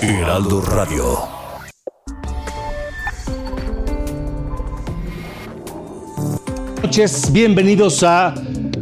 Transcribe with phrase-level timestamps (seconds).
[0.00, 1.42] Heraldo Radio.
[6.92, 8.34] noches, bienvenidos a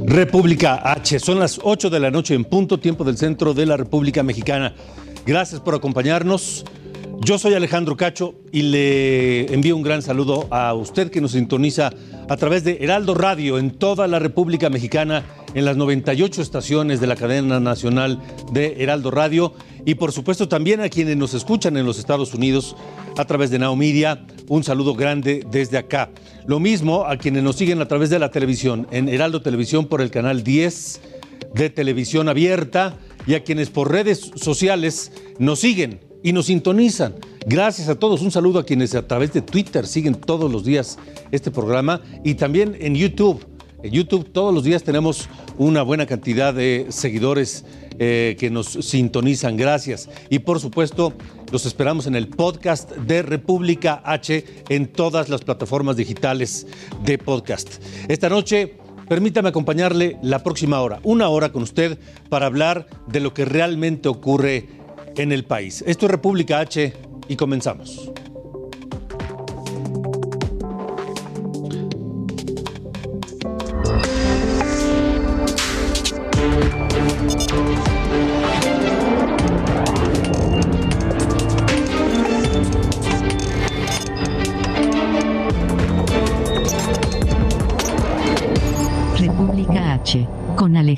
[0.04, 1.20] República H.
[1.20, 4.74] Son las 8 de la noche en punto, tiempo del centro de la República Mexicana.
[5.24, 6.64] Gracias por acompañarnos.
[7.20, 11.92] Yo soy Alejandro Cacho y le envío un gran saludo a usted que nos sintoniza
[12.28, 15.22] a través de Heraldo Radio en toda la República Mexicana,
[15.54, 18.18] en las 98 estaciones de la cadena nacional
[18.50, 22.76] de Heraldo Radio y por supuesto también a quienes nos escuchan en los Estados Unidos
[23.16, 24.24] a través de Now Media.
[24.48, 26.10] Un saludo grande desde acá.
[26.46, 30.00] Lo mismo a quienes nos siguen a través de la televisión, en Heraldo Televisión por
[30.00, 31.00] el canal 10
[31.54, 32.96] de televisión abierta
[33.26, 37.16] y a quienes por redes sociales nos siguen y nos sintonizan.
[37.46, 38.22] Gracias a todos.
[38.22, 40.98] Un saludo a quienes a través de Twitter siguen todos los días
[41.30, 43.46] este programa y también en YouTube.
[43.82, 47.64] En YouTube todos los días tenemos una buena cantidad de seguidores
[48.02, 49.58] eh, que nos sintonizan.
[49.58, 50.08] Gracias.
[50.30, 51.12] Y por supuesto,
[51.52, 56.66] los esperamos en el podcast de República H en todas las plataformas digitales
[57.04, 57.82] de podcast.
[58.08, 58.76] Esta noche
[59.10, 64.08] Permítame acompañarle la próxima hora, una hora con usted para hablar de lo que realmente
[64.08, 64.68] ocurre
[65.16, 65.82] en el país.
[65.84, 66.92] Esto es República H
[67.26, 68.12] y comenzamos.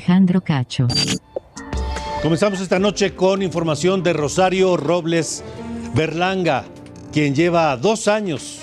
[0.03, 0.87] Alejandro Cacho.
[2.21, 5.45] Comenzamos esta noche con información de Rosario Robles
[5.95, 6.65] Berlanga,
[7.13, 8.59] quien lleva dos años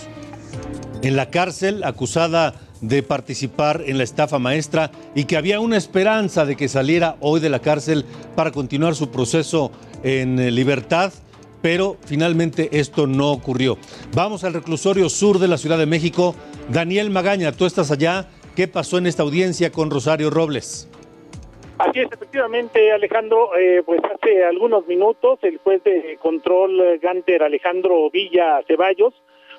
[1.01, 6.45] en la cárcel acusada de participar en la estafa maestra y que había una esperanza
[6.45, 8.05] de que saliera hoy de la cárcel
[8.37, 11.11] para continuar su proceso en eh, libertad,
[11.63, 13.79] pero finalmente esto no ocurrió.
[14.15, 16.35] Vamos al reclusorio sur de la Ciudad de México.
[16.71, 18.29] Daniel Magaña, tú estás allá.
[18.55, 20.90] ¿Qué pasó en esta audiencia con Rosario Robles?
[21.81, 27.43] Así es, efectivamente, Alejandro, eh, pues hace algunos minutos el juez de control eh, Ganter
[27.43, 29.15] Alejandro Villa Ceballos,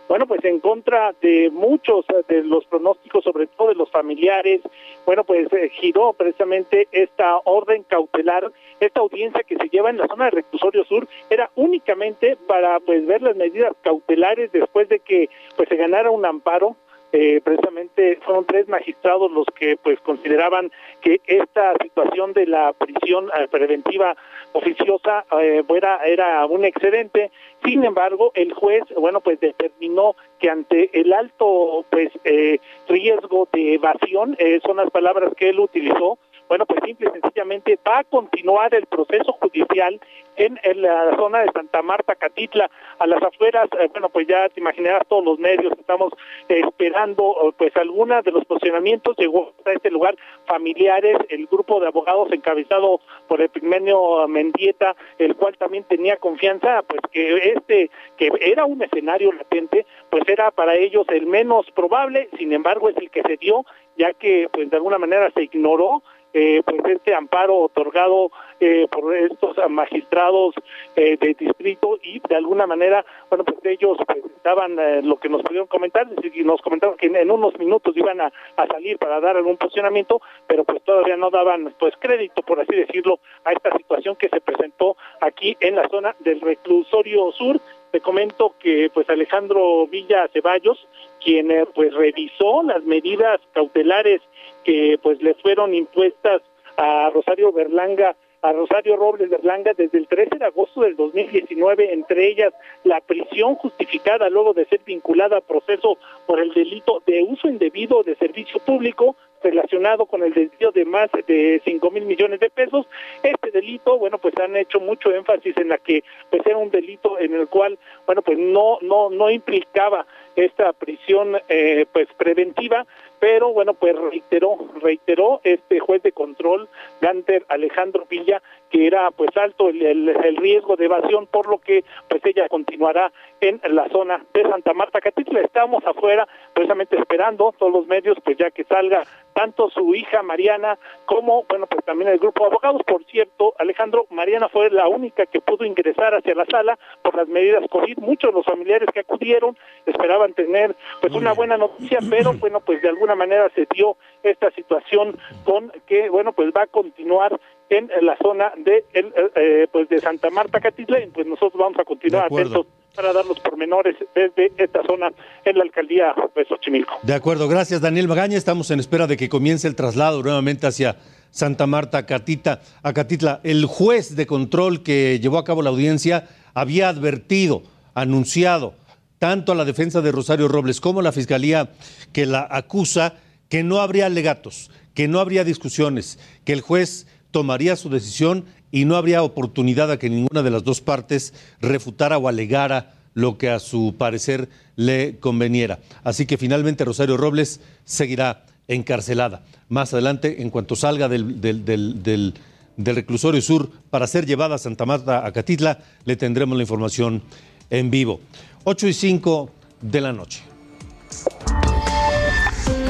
[0.08, 4.62] bueno, pues en contra de muchos eh, de los pronósticos, sobre todo de los familiares,
[5.04, 10.26] bueno, pues giró precisamente esta orden cautelar, esta audiencia que se lleva en la zona
[10.26, 15.28] de reclusorio sur, era únicamente para pues ver las medidas cautelares después de que
[15.58, 16.76] pues se ganara un amparo
[17.14, 23.30] eh, precisamente fueron tres magistrados los que pues consideraban que esta situación de la prisión
[23.38, 24.16] eh, preventiva
[24.54, 27.32] oficiosa eh, era, era un excedente.
[27.64, 33.76] Sin embargo el juez bueno pues determinó que ante el alto pues eh, riesgo de
[33.76, 36.18] evasión son las palabras que él utilizó
[36.52, 40.02] bueno, pues simple y sencillamente va a continuar el proceso judicial
[40.46, 42.70] en, la zona de Santa Marta, Catitla,
[43.00, 46.14] a las afueras, eh, bueno, pues ya te imaginarás todos los medios, estamos
[46.48, 50.16] esperando pues alguna de los posicionamientos, llegó a este lugar
[50.46, 56.82] familiares, el grupo de abogados encabezado por el Primenio Mendieta, el cual también tenía confianza,
[56.84, 62.30] pues que este, que era un escenario latente, pues era para ellos el menos probable,
[62.38, 63.66] sin embargo es el que se dio,
[63.98, 66.04] ya que pues de alguna manera se ignoró
[66.34, 70.54] eh, pues este amparo otorgado eh, por estos magistrados
[70.96, 75.30] eh, de distrito y de alguna manera, bueno, pues ellos pues, daban eh, lo que
[75.30, 78.98] nos pudieron comentar, es decir, nos comentaron que en, unos minutos iban a, a, salir
[78.98, 83.52] para dar algún posicionamiento, pero pues todavía no daban pues crédito, por así decirlo, a
[83.52, 87.60] esta situación que se presentó aquí en la zona del reclusorio sur.
[87.92, 90.88] Te comento que pues Alejandro Villa Ceballos,
[91.24, 94.22] quien eh, pues revisó las medidas cautelares
[94.64, 96.42] que pues le fueron impuestas
[96.78, 102.28] a Rosario Berlanga a Rosario Robles Berlanga desde el 13 de agosto del 2019, entre
[102.28, 102.54] ellas
[102.84, 108.04] la prisión justificada luego de ser vinculada a proceso por el delito de uso indebido
[108.04, 112.86] de servicio público relacionado con el desvío de más de 5 mil millones de pesos.
[113.24, 117.20] Este delito, bueno, pues han hecho mucho énfasis en la que pues era un delito
[117.20, 120.06] en el cual, bueno, pues no no no implicaba
[120.36, 122.86] esta prisión eh, pues preventiva,
[123.22, 126.68] pero bueno, pues reiteró, reiteró este juez de control,
[127.02, 128.42] Ganter Alejandro Villa,
[128.72, 133.62] que era pues alto el, riesgo de evasión, por lo que pues ella continuará en
[133.76, 135.42] la zona de Santa Marta Catitla.
[135.42, 139.04] Estamos afuera precisamente esperando todos los medios, pues ya que salga
[139.34, 142.82] tanto su hija Mariana como, bueno, pues también el grupo de abogados.
[142.86, 147.28] Por cierto, Alejandro, Mariana fue la única que pudo ingresar hacia la sala por las
[147.28, 147.98] medidas COVID.
[147.98, 152.82] Muchos de los familiares que acudieron esperaban tener pues una buena noticia, pero bueno, pues
[152.82, 157.40] de alguna manera se dio esta situación con que, bueno, pues va a continuar
[157.70, 161.80] en la zona de el, eh, pues de Santa Marta Catitla y pues nosotros vamos
[161.80, 165.12] a continuar atentos para dar los pormenores desde esta zona
[165.46, 166.94] en la alcaldía de Xochimilco.
[167.04, 168.38] De acuerdo, gracias Daniel Magaña.
[168.38, 170.98] Estamos en espera de que comience el traslado nuevamente hacia
[171.32, 173.40] Santa Marta Catita, a Catitla.
[173.44, 178.76] El juez de control que llevó a cabo la audiencia había advertido, anunciado,
[179.20, 181.70] tanto a la defensa de Rosario Robles como a la fiscalía
[182.12, 183.16] que la acusa,
[183.50, 188.86] que no habría alegatos, que no habría discusiones, que el juez tomaría su decisión y
[188.86, 193.50] no habría oportunidad a que ninguna de las dos partes refutara o alegara lo que
[193.50, 195.80] a su parecer le conveniera.
[196.04, 199.44] Así que finalmente Rosario Robles seguirá encarcelada.
[199.70, 202.34] Más adelante, en cuanto salga del, del,
[202.78, 207.22] reclusorio sur para ser llevada a Santa Marta, a Catitla, le tendremos la información
[207.70, 208.22] en vivo.
[208.64, 209.52] 8 y 5
[209.82, 210.42] de la noche.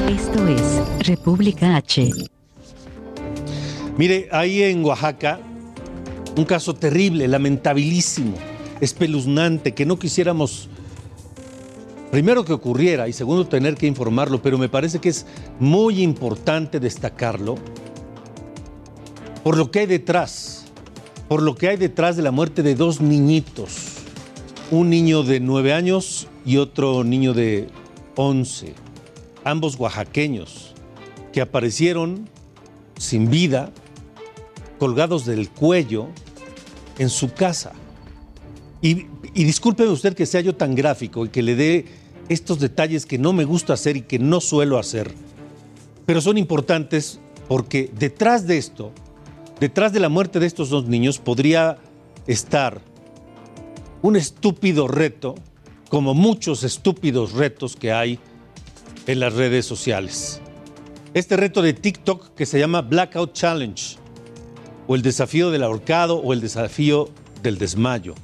[0.08, 2.10] Esto es República H.
[3.96, 5.40] Mire, ahí en Oaxaca,
[6.36, 8.34] un caso terrible, lamentabilísimo,
[8.80, 10.68] espeluznante, que no quisiéramos,
[12.10, 15.26] primero que ocurriera y segundo tener que informarlo, pero me parece que es
[15.60, 17.56] muy importante destacarlo
[19.42, 20.64] por lo que hay detrás,
[21.28, 23.98] por lo que hay detrás de la muerte de dos niñitos,
[24.70, 27.68] un niño de nueve años y otro niño de
[28.16, 28.74] once,
[29.44, 30.74] ambos oaxaqueños,
[31.32, 32.28] que aparecieron
[32.98, 33.72] sin vida
[34.82, 36.08] colgados del cuello
[36.98, 37.70] en su casa.
[38.80, 41.84] Y, y discúlpeme usted que sea yo tan gráfico y que le dé
[42.28, 45.14] estos detalles que no me gusta hacer y que no suelo hacer,
[46.04, 48.90] pero son importantes porque detrás de esto,
[49.60, 51.78] detrás de la muerte de estos dos niños, podría
[52.26, 52.80] estar
[54.02, 55.36] un estúpido reto,
[55.90, 58.18] como muchos estúpidos retos que hay
[59.06, 60.40] en las redes sociales.
[61.14, 64.01] Este reto de TikTok que se llama Blackout Challenge,
[64.86, 67.08] o el desafío del ahorcado o el desafío
[67.42, 68.14] del desmayo.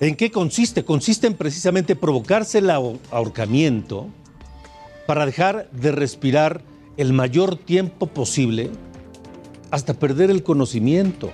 [0.00, 0.84] ¿En qué consiste?
[0.84, 4.08] Consiste en precisamente provocarse el ahorcamiento
[5.06, 6.62] para dejar de respirar
[6.96, 8.70] el mayor tiempo posible
[9.70, 11.30] hasta perder el conocimiento.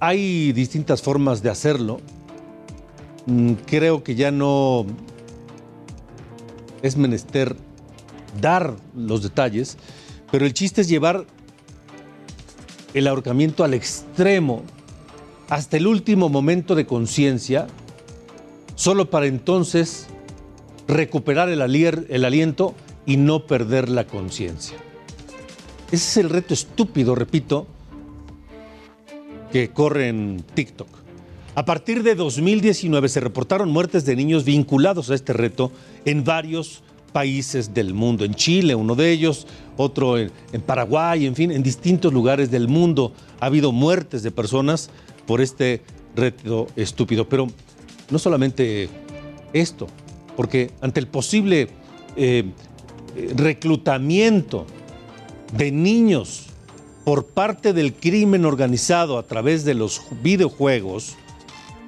[0.00, 2.00] Hay distintas formas de hacerlo.
[3.26, 4.84] Mm, creo que ya no
[6.82, 7.56] es menester
[8.40, 9.78] dar los detalles,
[10.30, 11.26] pero el chiste es llevar
[12.94, 14.62] el ahorcamiento al extremo,
[15.48, 17.66] hasta el último momento de conciencia,
[18.76, 20.06] solo para entonces
[20.88, 22.74] recuperar el, el aliento
[23.06, 24.78] y no perder la conciencia.
[25.88, 27.66] Ese es el reto estúpido, repito,
[29.52, 30.88] que corre en TikTok.
[31.54, 35.70] A partir de 2019 se reportaron muertes de niños vinculados a este reto
[36.04, 36.82] en varios
[37.14, 39.46] países del mundo, en Chile uno de ellos,
[39.76, 40.32] otro en,
[40.66, 44.90] Paraguay, en fin, en distintos lugares del mundo ha habido muertes de personas
[45.24, 45.80] por este
[46.16, 47.28] reto estúpido.
[47.28, 47.46] Pero
[48.10, 48.88] no solamente
[49.52, 49.86] esto,
[50.36, 51.68] porque ante el posible
[52.16, 52.50] eh,
[53.36, 54.66] reclutamiento
[55.56, 56.46] de niños
[57.04, 61.14] por parte del crimen organizado a través de los videojuegos,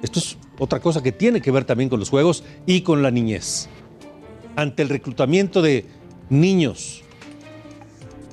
[0.01, 3.11] esto es otra cosa que tiene que ver también con los juegos y con la
[3.11, 3.67] niñez
[4.57, 5.85] ante el reclutamiento de
[6.29, 7.03] niños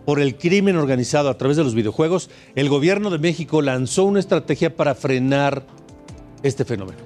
[0.05, 4.21] por el crimen organizado a través de los videojuegos, el gobierno de México lanzó una
[4.21, 5.65] estrategia para frenar
[6.43, 6.99] este fenómeno.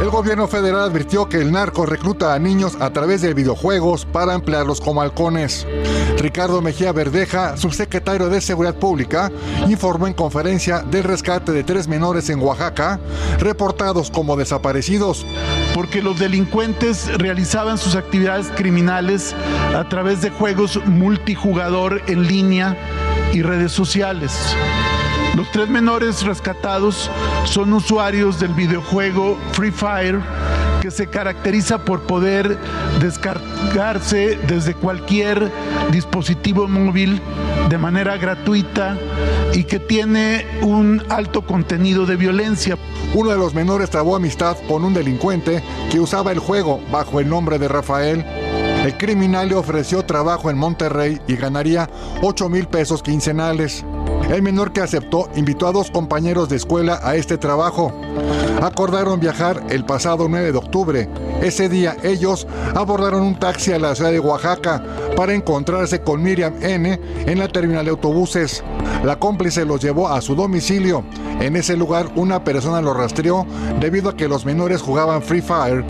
[0.00, 4.34] El gobierno federal advirtió que el narco recluta a niños a través de videojuegos para
[4.34, 5.66] emplearlos como halcones.
[6.18, 9.30] Ricardo Mejía Verdeja, subsecretario de Seguridad Pública,
[9.68, 12.98] informó en conferencia del rescate de tres menores en Oaxaca,
[13.38, 15.24] reportados como desaparecidos.
[15.96, 19.34] Los delincuentes realizaban sus actividades criminales
[19.76, 22.76] a través de juegos multijugador en línea
[23.34, 24.56] y redes sociales.
[25.36, 27.10] Los tres menores rescatados
[27.44, 30.20] son usuarios del videojuego Free Fire,
[30.80, 32.58] que se caracteriza por poder
[33.00, 35.50] descargarse desde cualquier
[35.90, 37.20] dispositivo móvil
[37.68, 38.96] de manera gratuita
[39.52, 42.76] y que tiene un alto contenido de violencia.
[43.14, 47.28] Uno de los menores trabó amistad con un delincuente que usaba el juego bajo el
[47.28, 48.24] nombre de Rafael.
[48.84, 51.90] El criminal le ofreció trabajo en Monterrey y ganaría
[52.22, 53.84] 8 mil pesos quincenales.
[54.30, 57.92] El menor que aceptó invitó a dos compañeros de escuela a este trabajo.
[58.62, 61.08] Acordaron viajar el pasado 9 de octubre.
[61.42, 62.46] Ese día ellos
[62.76, 64.84] abordaron un taxi a la ciudad de Oaxaca
[65.16, 67.00] para encontrarse con Miriam N.
[67.26, 68.62] en la terminal de autobuses.
[69.02, 71.02] La cómplice los llevó a su domicilio.
[71.40, 73.46] En ese lugar una persona lo rastreó
[73.80, 75.84] debido a que los menores jugaban Free Fire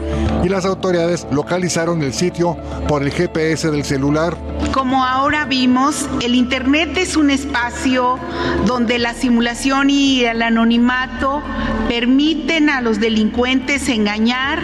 [0.45, 2.57] y las autoridades localizaron el sitio
[2.89, 4.37] por el GPS del celular.
[4.73, 8.19] Como ahora vimos, el Internet es un espacio
[8.67, 11.43] donde la simulación y el anonimato
[11.89, 14.61] permiten a los delincuentes engañar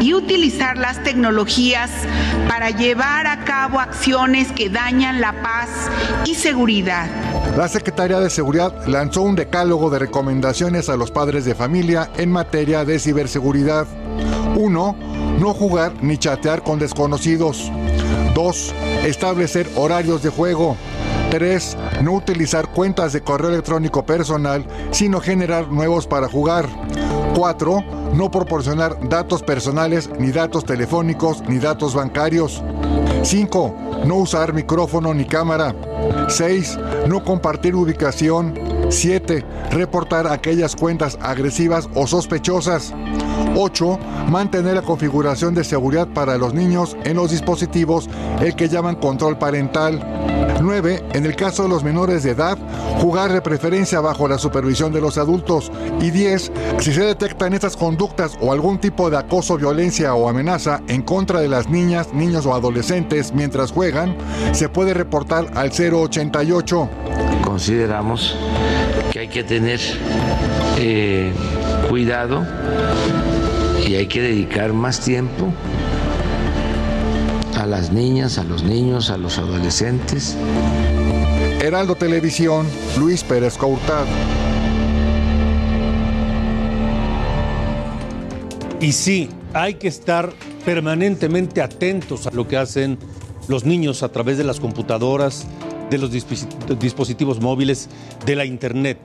[0.00, 1.90] y utilizar las tecnologías
[2.48, 5.68] para llevar a cabo acciones que dañan la paz
[6.24, 7.08] y seguridad.
[7.56, 12.30] La Secretaría de Seguridad lanzó un decálogo de recomendaciones a los padres de familia en
[12.30, 13.86] materia de ciberseguridad.
[14.54, 14.96] 1.
[15.40, 17.70] No jugar ni chatear con desconocidos.
[18.34, 18.74] 2.
[19.04, 20.76] Establecer horarios de juego.
[21.30, 21.76] 3.
[22.02, 26.66] No utilizar cuentas de correo electrónico personal, sino generar nuevos para jugar.
[27.34, 27.84] 4.
[28.14, 32.62] No proporcionar datos personales, ni datos telefónicos, ni datos bancarios.
[33.22, 33.74] 5.
[34.06, 35.74] No usar micrófono ni cámara.
[36.28, 36.78] 6.
[37.06, 38.54] No compartir ubicación.
[38.88, 39.44] 7.
[39.70, 42.94] Reportar aquellas cuentas agresivas o sospechosas.
[43.56, 43.98] 8.
[44.28, 48.08] Mantener la configuración de seguridad para los niños en los dispositivos,
[48.40, 50.00] el que llaman control parental.
[50.60, 51.04] 9.
[51.12, 52.58] En el caso de los menores de edad,
[53.00, 55.70] jugar de preferencia bajo la supervisión de los adultos.
[56.00, 56.52] Y 10.
[56.78, 61.40] Si se detectan estas conductas o algún tipo de acoso, violencia o amenaza en contra
[61.40, 64.16] de las niñas, niños o adolescentes mientras juegan,
[64.52, 66.88] se puede reportar al 088.
[67.44, 68.36] Consideramos
[69.12, 69.80] que hay que tener
[70.78, 71.32] eh,
[71.88, 72.46] cuidado
[73.86, 75.52] y hay que dedicar más tiempo
[77.68, 80.36] las niñas, a los niños, a los adolescentes.
[81.60, 82.66] Heraldo Televisión,
[82.98, 84.04] Luis Pérez Courtad.
[88.80, 90.32] Y sí, hay que estar
[90.64, 92.98] permanentemente atentos a lo que hacen
[93.48, 95.46] los niños a través de las computadoras,
[95.90, 97.88] de los dispositivos móviles,
[98.24, 98.98] de la Internet.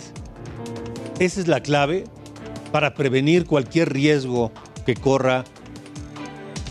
[1.19, 2.05] Esa es la clave
[2.71, 4.51] para prevenir cualquier riesgo
[4.85, 5.43] que corra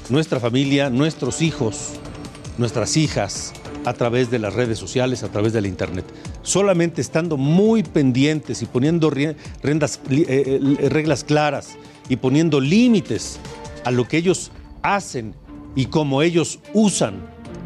[0.08, 1.92] nuestra familia, nuestros hijos,
[2.58, 3.52] nuestras hijas
[3.84, 6.04] a través de las redes sociales, a través de la Internet.
[6.42, 11.76] Solamente estando muy pendientes y poniendo rendas, eh, eh, reglas claras
[12.08, 13.38] y poniendo límites
[13.84, 14.50] a lo que ellos
[14.82, 15.34] hacen
[15.74, 17.14] y cómo ellos usan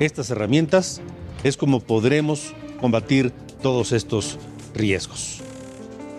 [0.01, 1.01] estas herramientas,
[1.43, 4.39] es como podremos combatir todos estos
[4.75, 5.41] riesgos.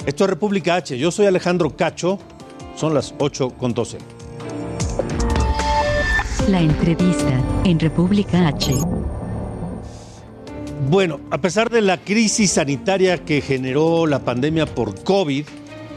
[0.06, 0.98] Esto es República H.
[0.98, 2.20] Yo soy Alejandro Cacho.
[2.76, 4.17] Son las 8 con 12.
[6.48, 8.74] La entrevista en República H.
[10.90, 15.46] Bueno, a pesar de la crisis sanitaria que generó la pandemia por COVID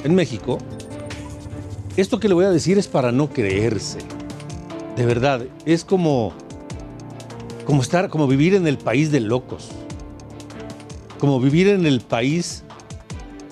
[0.03, 0.59] en México,
[1.97, 3.99] esto que le voy a decir es para no creerse.
[4.97, 6.33] De verdad, es como
[7.65, 9.69] como estar como vivir en el país de locos.
[11.21, 12.65] Como vivir en el país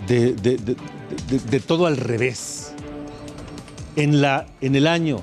[0.09, 2.73] de, de todo al revés.
[3.95, 5.23] En, la, en el año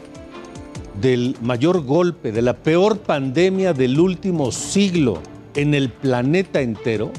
[1.01, 5.19] del mayor golpe, de la peor pandemia del último siglo
[5.55, 7.11] en el planeta entero,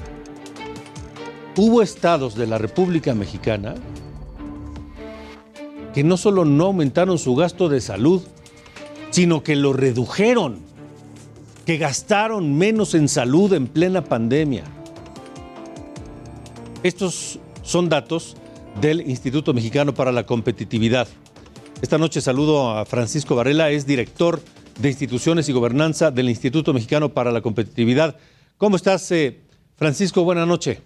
[1.57, 3.75] hubo estados de la República Mexicana
[5.95, 8.23] que no solo no aumentaron su gasto de salud,
[9.09, 10.59] sino que lo redujeron,
[11.65, 14.65] que gastaron menos en salud en plena pandemia.
[16.83, 18.37] Estos son datos
[18.81, 21.09] del Instituto Mexicano para la Competitividad.
[21.83, 24.41] Esta noche saludo a Francisco Varela, es director
[24.81, 28.17] de instituciones y gobernanza del Instituto Mexicano para la Competitividad.
[28.57, 29.43] ¿Cómo estás, eh,
[29.75, 30.25] Francisco?
[30.25, 30.79] Buenas noches.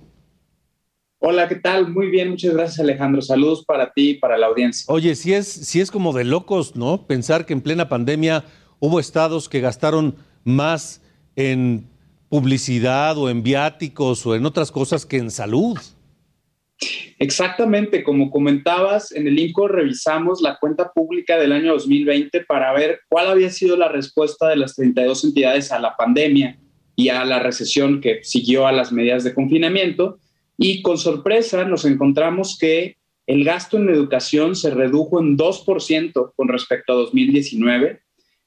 [1.21, 1.93] Hola, ¿qué tal?
[1.93, 3.23] Muy bien, muchas gracias Alejandro.
[3.23, 4.85] Saludos para ti y para la audiencia.
[4.93, 7.07] Oye, si es, si es como de locos, ¿no?
[7.07, 8.45] Pensar que en plena pandemia
[8.81, 11.03] hubo estados que gastaron más
[11.37, 11.89] en
[12.29, 15.79] publicidad o en viáticos o en otras cosas que en salud.
[17.19, 23.01] Exactamente, como comentabas, en el INCO revisamos la cuenta pública del año 2020 para ver
[23.09, 26.59] cuál había sido la respuesta de las 32 entidades a la pandemia
[26.97, 30.19] y a la recesión que siguió a las medidas de confinamiento.
[30.57, 32.97] Y con sorpresa nos encontramos que
[33.27, 38.01] el gasto en educación se redujo en 2% con respecto a 2019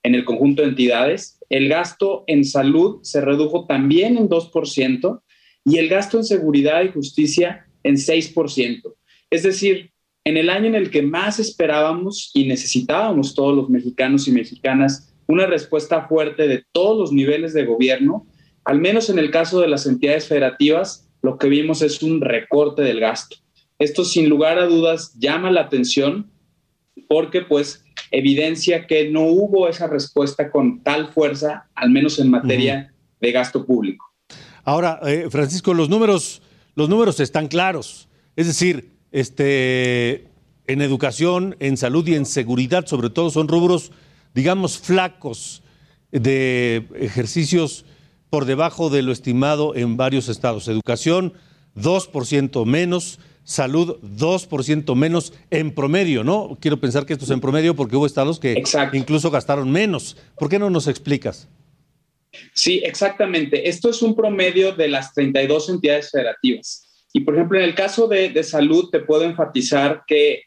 [0.04, 1.40] en el conjunto de entidades.
[1.50, 5.22] El gasto en salud se redujo también en 2%
[5.66, 8.94] y el gasto en seguridad y justicia en 6%.
[9.30, 9.92] Es decir,
[10.26, 15.14] en el año en el que más esperábamos y necesitábamos todos los mexicanos y mexicanas
[15.28, 18.28] una respuesta fuerte de todos los niveles de gobierno,
[18.66, 22.82] al menos en el caso de las entidades federativas, lo que vimos es un recorte
[22.82, 23.38] del gasto.
[23.80, 26.32] Esto sin lugar a dudas llama la atención
[27.08, 32.94] porque pues evidencia que no hubo esa respuesta con tal fuerza, al menos en materia
[33.20, 34.06] de gasto público.
[34.64, 36.43] Ahora, eh, Francisco, los números,
[36.76, 38.08] los números están claros.
[38.36, 40.28] Es decir, este,
[40.68, 43.92] en educación, en salud y en seguridad, sobre todo, son rubros,
[44.34, 45.64] digamos, flacos
[46.12, 47.86] de ejercicios
[48.30, 50.68] por debajo de lo estimado en varios estados.
[50.68, 51.34] Educación,
[51.76, 56.58] 2% menos, salud 2% menos en promedio, ¿no?
[56.60, 58.64] Quiero pensar que esto es en promedio porque hubo estados que
[58.94, 60.18] incluso gastaron menos.
[60.38, 61.48] ¿Por qué no nos explicas?
[62.54, 63.68] Sí, exactamente.
[63.68, 67.08] Esto es un promedio de las 32 entidades federativas.
[67.14, 70.44] Y por ejemplo, en el caso de, salud, te puedo enfatizar que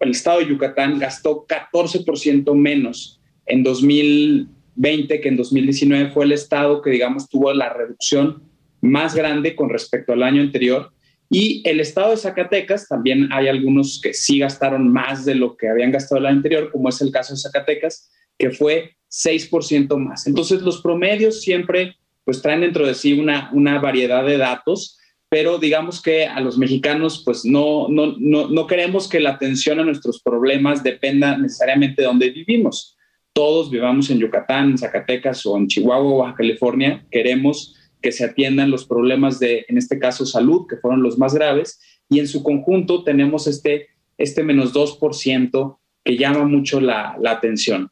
[0.00, 6.80] el estado de Yucatán gastó 14% menos en 2020 que en 2019 fue el estado
[6.80, 8.42] que, digamos, tuvo la reducción
[8.80, 10.92] más grande con respecto al año anterior.
[11.28, 15.68] Y el estado de Zacatecas, también hay algunos que sí gastaron más de lo que
[15.68, 20.26] habían gastado el año anterior, como es el caso de Zacatecas, que fue 6% más.
[20.26, 24.98] Entonces, los promedios siempre pues traen dentro de sí una, una variedad de datos
[25.28, 29.80] pero digamos que a los mexicanos pues no, no, no, no queremos que la atención
[29.80, 32.96] a nuestros problemas dependa necesariamente de donde vivimos.
[33.32, 38.24] Todos vivamos en Yucatán, en Zacatecas o en Chihuahua o Baja California, queremos que se
[38.24, 42.28] atiendan los problemas de, en este caso, salud, que fueron los más graves, y en
[42.28, 47.90] su conjunto tenemos este, este menos 2% que llama mucho la, la atención.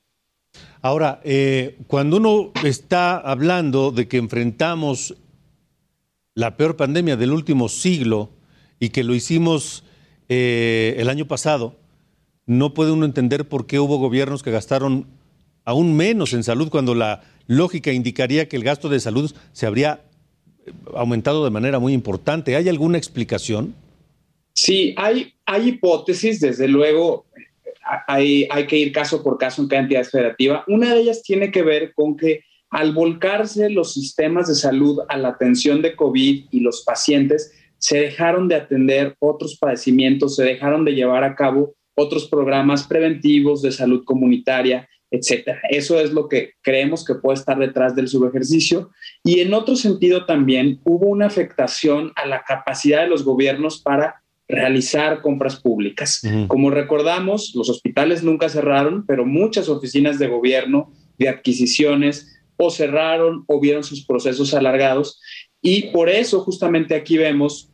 [0.84, 5.16] Ahora, eh, cuando uno está hablando de que enfrentamos
[6.34, 8.28] la peor pandemia del último siglo
[8.78, 9.82] y que lo hicimos
[10.28, 11.74] eh, el año pasado,
[12.44, 15.06] no puede uno entender por qué hubo gobiernos que gastaron
[15.64, 20.02] aún menos en salud cuando la lógica indicaría que el gasto de salud se habría
[20.66, 22.56] eh, aumentado de manera muy importante.
[22.56, 23.74] ¿Hay alguna explicación?
[24.52, 27.24] Sí, hay, hay hipótesis, desde luego
[28.06, 30.64] hay, que ir caso por caso en cada entidad federativa.
[30.66, 35.16] Una de ellas tiene que ver con que al volcarse los sistemas de salud a
[35.16, 40.84] la atención de COVID y los pacientes, se dejaron de atender otros padecimientos, se dejaron
[40.84, 45.60] de llevar a cabo otros programas preventivos de salud comunitaria, etcétera.
[45.70, 48.90] Eso es lo que creemos que puede estar detrás del subejercicio.
[49.22, 54.23] Y en otro sentido también hubo una afectación a la capacidad de los gobiernos para
[54.48, 56.22] realizar compras públicas.
[56.48, 63.44] Como recordamos, los hospitales nunca cerraron, pero muchas oficinas de gobierno, de adquisiciones, o cerraron
[63.46, 65.20] o vieron sus procesos alargados.
[65.60, 67.70] Y por eso justamente aquí vemos,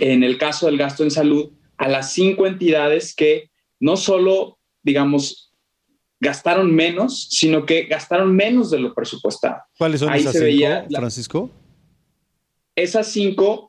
[0.00, 5.52] en el caso del gasto en salud, a las cinco entidades que no solo, digamos,
[6.20, 9.62] gastaron menos, sino que gastaron menos de lo presupuestado.
[9.76, 11.50] ¿Cuáles son esas cinco, Francisco?
[12.74, 13.67] Esas cinco,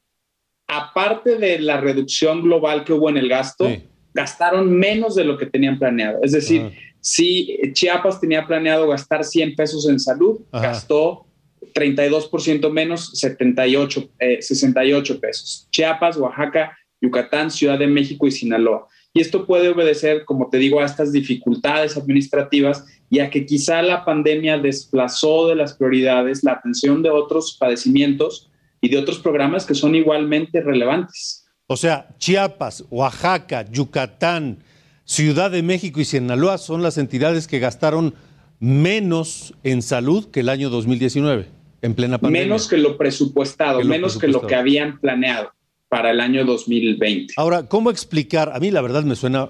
[0.70, 3.68] aparte de la reducción global que hubo en el gasto,
[4.14, 6.20] gastaron menos de lo que tenían planeado.
[6.22, 11.26] Es decir, si Chiapas tenía planeado gastar 100 pesos en salud, gastó
[11.74, 15.68] 32% menos, 78, 68 eh, pesos.
[15.72, 18.88] Chiapas, Oaxaca, Yucatán, Ciudad de México y Sinaloa.
[19.12, 23.82] Y esto puede obedecer, como te digo, a estas dificultades administrativas y a que quizá
[23.82, 28.49] la pandemia desplazó de las prioridades la atención de otros padecimientos
[28.82, 31.46] y de otros programas que son igualmente relevantes.
[31.68, 34.64] O sea, Chiapas, Oaxaca, Yucatán,
[35.06, 38.14] Ciudad de México y Sinaloa son las entidades que gastaron
[38.60, 41.48] menos en salud que el año 2019,
[41.82, 42.48] en plena pandemia.
[42.48, 45.52] Menos que lo presupuestado, menos que lo que habían planeado
[45.88, 47.34] para el año 2020.
[47.38, 48.52] Ahora, ¿cómo explicar?
[48.54, 49.50] A mí la verdad me suena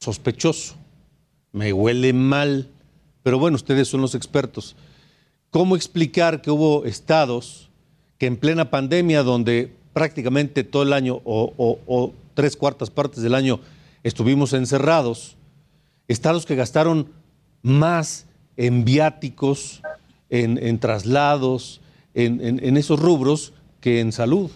[0.00, 0.76] sospechoso,
[1.52, 2.68] me huele mal,
[3.22, 4.76] pero bueno, ustedes son los expertos.
[5.50, 7.67] ¿Cómo explicar que hubo estados
[8.18, 13.60] que en plena pandemia, donde prácticamente todo el año o, tres cuartas partes del año
[14.02, 15.36] estuvimos encerrados,
[16.06, 17.08] estados que gastaron
[17.62, 18.26] más
[18.56, 19.82] en viáticos,
[20.30, 21.80] en, traslados,
[22.14, 24.50] en, esos rubros que en salud.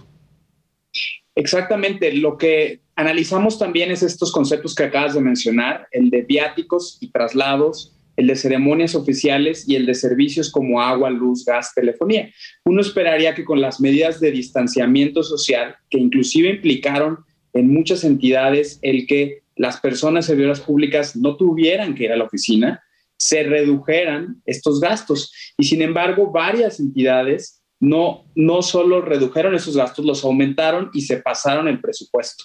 [1.35, 6.98] Exactamente, lo que analizamos también es estos conceptos que acabas de mencionar, el de viáticos
[7.01, 12.33] y traslados, el de ceremonias oficiales y el de servicios como agua, luz, gas, telefonía.
[12.64, 17.18] Uno esperaría que con las medidas de distanciamiento social, que inclusive implicaron
[17.53, 22.25] en muchas entidades el que las personas servidoras públicas no tuvieran que ir a la
[22.25, 22.83] oficina,
[23.16, 25.33] se redujeran estos gastos.
[25.57, 31.18] Y sin embargo, varias entidades no, no solo redujeron esos gastos, los aumentaron y se
[31.18, 32.44] pasaron el presupuesto.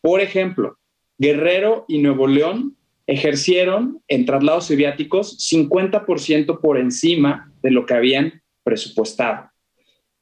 [0.00, 0.78] Por ejemplo,
[1.18, 7.94] Guerrero y Nuevo León ejercieron en traslados y viáticos 50% por encima de lo que
[7.94, 9.50] habían presupuestado.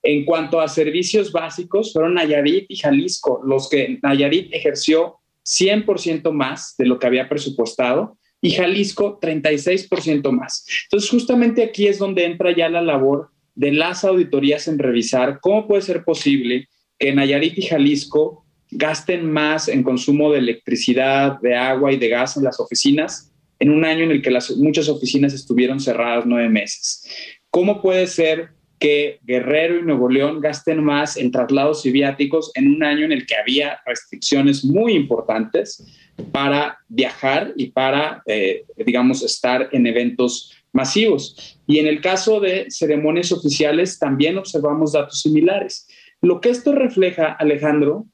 [0.02, 6.74] En cuanto a servicios básicos, fueron Nayarit y Jalisco los que Nayarit ejerció 100% más
[6.78, 10.64] de lo que había presupuestado y Jalisco 36% más.
[10.84, 15.66] Entonces, justamente aquí es donde entra ya la labor de las auditorías en revisar cómo
[15.66, 21.92] puede ser posible que Nayarit y Jalisco gasten más en consumo de electricidad, de agua
[21.92, 23.30] y de gas en las oficinas
[23.60, 27.06] en un año en el que las, muchas oficinas estuvieron cerradas nueve meses.
[27.50, 32.68] ¿Cómo puede ser que Guerrero y Nuevo León gasten más en traslados y viáticos en
[32.68, 35.84] un año en el que había restricciones muy importantes
[36.32, 41.58] para viajar y para, eh, digamos, estar en eventos masivos.
[41.66, 45.86] Y en el caso de ceremonias oficiales también observamos datos similares.
[46.22, 48.06] Lo que esto refleja, Alejandro,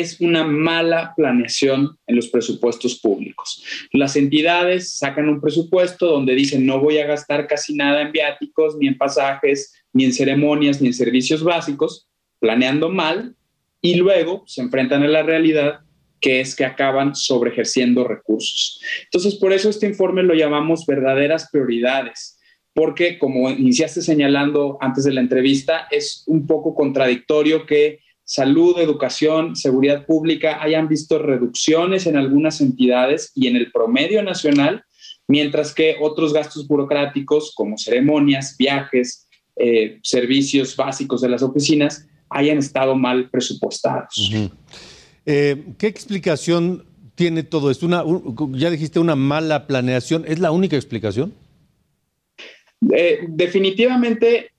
[0.00, 3.62] es una mala planeación en los presupuestos públicos.
[3.92, 8.76] Las entidades sacan un presupuesto donde dicen no voy a gastar casi nada en viáticos,
[8.78, 12.08] ni en pasajes, ni en ceremonias, ni en servicios básicos,
[12.40, 13.36] planeando mal,
[13.82, 15.80] y luego se enfrentan a la realidad
[16.20, 18.80] que es que acaban sobre ejerciendo recursos.
[19.04, 22.38] Entonces, por eso este informe lo llamamos verdaderas prioridades,
[22.72, 29.56] porque como iniciaste señalando antes de la entrevista, es un poco contradictorio que salud, educación,
[29.56, 34.84] seguridad pública hayan visto reducciones en algunas entidades y en el promedio nacional,
[35.28, 42.58] mientras que otros gastos burocráticos como ceremonias, viajes, eh, servicios básicos de las oficinas hayan
[42.58, 44.32] estado mal presupuestados.
[45.26, 47.86] Eh, ¿Qué explicación tiene todo esto?
[47.86, 48.02] Una,
[48.52, 51.34] ya dijiste una mala planeación, ¿es la única explicación?
[52.90, 54.51] Eh, definitivamente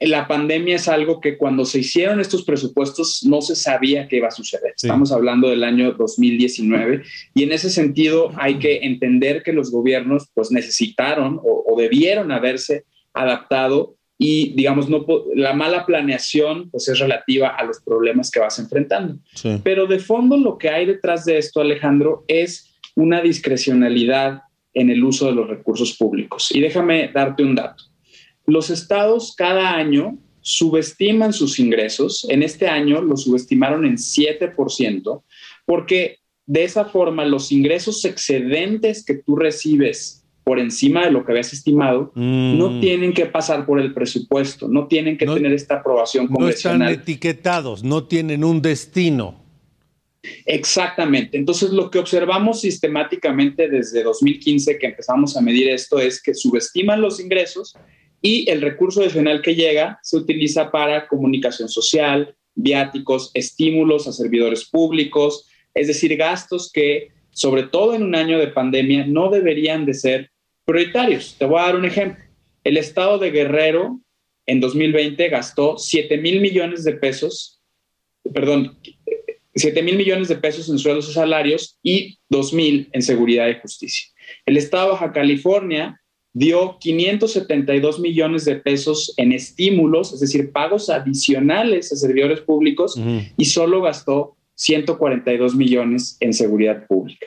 [0.00, 4.28] la pandemia es algo que cuando se hicieron estos presupuestos no se sabía que iba
[4.28, 4.74] a suceder.
[4.76, 7.02] Estamos hablando del año 2019
[7.34, 12.84] y en ese sentido hay que entender que los gobiernos pues necesitaron o, debieron haberse
[13.12, 15.04] adaptado y digamos no
[15.34, 19.18] la mala planeación pues es relativa a los problemas que vas enfrentando.
[19.62, 25.04] Pero de fondo lo que hay detrás de esto Alejandro es una discrecionalidad en el
[25.04, 26.50] uso de los recursos públicos.
[26.54, 27.84] Y déjame darte un dato
[28.46, 32.26] los estados cada año subestiman sus ingresos.
[32.30, 35.22] En este año los subestimaron en 7%,
[35.64, 41.32] porque de esa forma los ingresos excedentes que tú recibes por encima de lo que
[41.32, 42.80] habías estimado, no mm.
[42.80, 46.78] tienen que pasar por el presupuesto, no tienen que tener esta aprobación convencional.
[46.78, 49.42] No están etiquetados, no tienen un destino.
[50.44, 51.36] Exactamente.
[51.36, 57.00] Entonces, lo que observamos sistemáticamente desde 2015 que empezamos a medir esto es que subestiman
[57.00, 57.74] los ingresos
[58.26, 64.64] y el recurso adicional que llega se utiliza para comunicación social, viáticos, estímulos a servidores
[64.64, 69.94] públicos, es decir, gastos que, sobre todo en un año de pandemia, no deberían de
[69.94, 70.30] ser
[70.64, 71.36] prioritarios.
[71.38, 72.24] Te voy a dar un ejemplo.
[72.64, 74.00] El estado de Guerrero
[74.44, 77.62] en 2020 gastó 7 mil millones de pesos,
[78.34, 78.76] perdón,
[79.54, 83.60] 7 mil millones de pesos en sueldos y salarios y 2 mil en seguridad y
[83.60, 84.08] justicia.
[84.44, 86.00] El estado de Baja California
[86.36, 92.94] dio 572 millones de pesos en estímulos, es decir, pagos adicionales a servidores públicos
[93.38, 97.26] y solo gastó 142 millones en seguridad pública.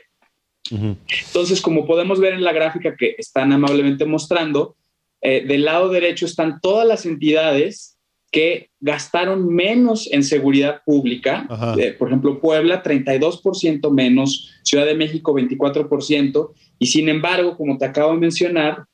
[0.69, 4.75] Entonces, como podemos ver en la gráfica que están amablemente mostrando,
[5.21, 7.97] eh, del lado derecho están todas las entidades
[8.31, 11.47] que gastaron menos en seguridad pública.
[11.79, 16.53] Eh, por ejemplo, Puebla, 32% menos, Ciudad de México, 24%.
[16.77, 18.85] Y sin embargo, como te acabo de mencionar,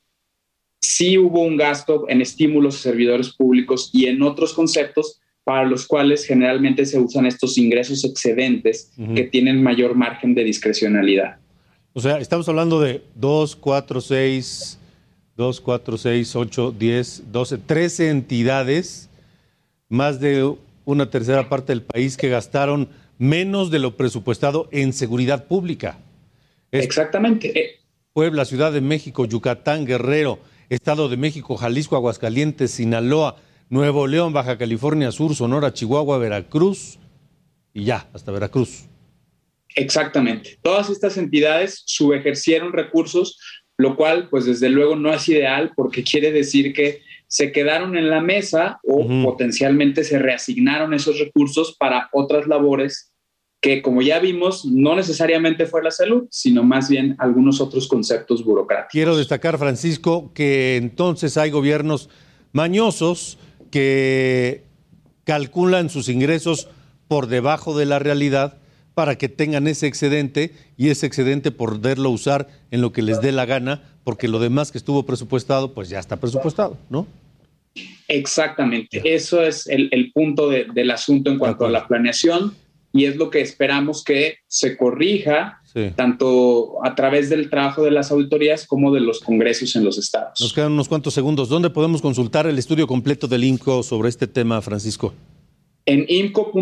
[0.86, 5.86] sí hubo un gasto en estímulos a servidores públicos y en otros conceptos para los
[5.86, 11.38] cuales generalmente se usan estos ingresos excedentes que tienen mayor margen de discrecionalidad.
[11.94, 14.80] O sea, estamos hablando de 2, 4, 6,
[15.38, 19.10] 2, 4, 6, 8, 10, 12, 13 entidades,
[19.88, 25.46] más de una tercera parte del país que gastaron menos de lo presupuestado en seguridad
[25.46, 26.00] pública.
[26.72, 27.80] Exactamente.
[28.14, 33.38] Puebla, Ciudad de México, Yucatán, Guerrero, Estado de México, Jalisco, Aguascalientes, Sinaloa,
[33.70, 37.00] Nuevo León, Baja California Sur, Sonora, Chihuahua, Veracruz
[37.74, 38.86] y ya, hasta Veracruz.
[39.76, 40.58] Exactamente.
[40.62, 43.38] Todas estas entidades subejercieron recursos,
[43.78, 48.10] lo cual, pues desde luego no es ideal porque quiere decir que se quedaron en
[48.10, 53.12] la mesa o potencialmente se reasignaron esos recursos para otras labores
[53.62, 58.44] que como ya vimos, no necesariamente fue la salud, sino más bien algunos otros conceptos
[58.44, 58.92] burocráticos.
[58.92, 62.10] Quiero destacar, Francisco, que entonces hay gobiernos
[62.52, 63.38] mañosos
[63.72, 64.64] que
[65.24, 66.70] calculan sus ingresos
[67.08, 68.60] por debajo de la realidad
[68.94, 73.32] para que tengan ese excedente y ese excedente poderlo usar en lo que les dé
[73.32, 77.06] la gana, porque lo demás que estuvo presupuestado, pues ya está presupuestado, ¿no?
[78.08, 82.56] Exactamente, eso es el, el punto de, del asunto en cuanto a la planeación
[82.96, 85.92] y es lo que esperamos que se corrija sí.
[85.98, 90.40] tanto a través del trabajo de las auditorías como de los congresos en los estados.
[90.40, 91.50] Nos quedan unos cuantos segundos.
[91.50, 95.14] ¿Dónde podemos consultar el estudio completo del INCO sobre este tema, Francisco?
[95.86, 96.56] En imco.org.mx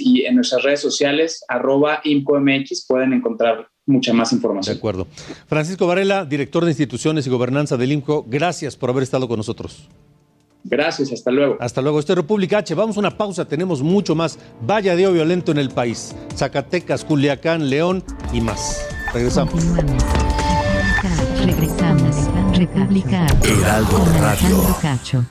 [0.00, 4.74] y en nuestras redes sociales, arroba imcomx, pueden encontrar mucha más información.
[4.74, 5.06] De acuerdo.
[5.46, 9.90] Francisco Varela, director de instituciones y gobernanza del INCO, gracias por haber estado con nosotros.
[10.70, 11.56] Gracias, hasta luego.
[11.58, 11.98] Hasta luego.
[11.98, 12.74] Esto es República H.
[12.74, 14.38] Vamos a una pausa, tenemos mucho más.
[14.62, 16.14] Vaya día violento en el país.
[16.36, 18.86] Zacatecas, Culiacán, León y más.
[19.12, 19.52] Regresamos.
[19.52, 20.04] Continuamos.
[21.44, 22.56] Regresamos.
[22.56, 23.52] República H.
[23.52, 25.30] Heraldo Radio.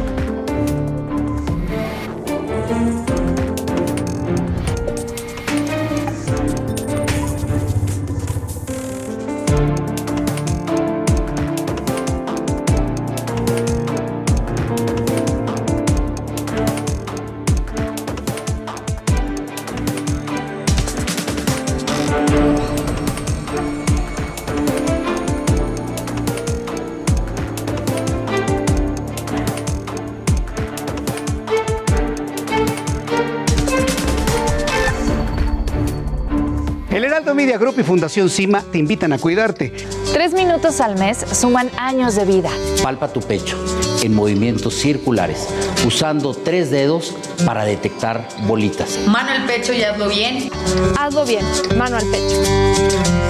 [37.41, 39.73] Media Group y Fundación CIMA te invitan a cuidarte.
[40.13, 42.51] Tres minutos al mes suman años de vida.
[42.83, 43.57] Palpa tu pecho
[44.03, 45.47] en movimientos circulares,
[45.83, 48.99] usando tres dedos para detectar bolitas.
[49.07, 50.51] Mano al pecho y hazlo bien.
[50.99, 51.43] Hazlo bien,
[51.75, 53.20] mano al pecho.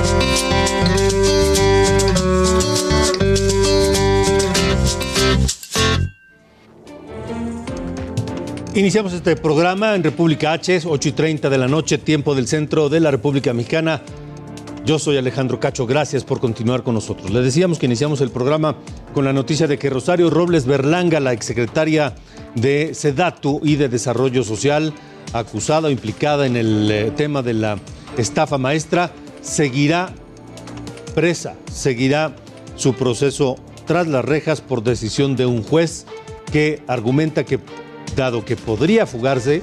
[8.73, 12.87] Iniciamos este programa en República H, 8 y 30 de la noche, tiempo del centro
[12.87, 14.01] de la República Mexicana.
[14.85, 17.31] Yo soy Alejandro Cacho, gracias por continuar con nosotros.
[17.31, 18.77] Le decíamos que iniciamos el programa
[19.13, 22.15] con la noticia de que Rosario Robles Berlanga, la exsecretaria
[22.55, 24.93] de SEDATU y de Desarrollo Social,
[25.33, 27.77] acusada o implicada en el eh, tema de la
[28.17, 30.13] estafa maestra, seguirá
[31.13, 32.37] presa, seguirá
[32.77, 36.05] su proceso tras las rejas por decisión de un juez
[36.53, 37.59] que argumenta que,
[38.15, 39.61] dado que podría fugarse,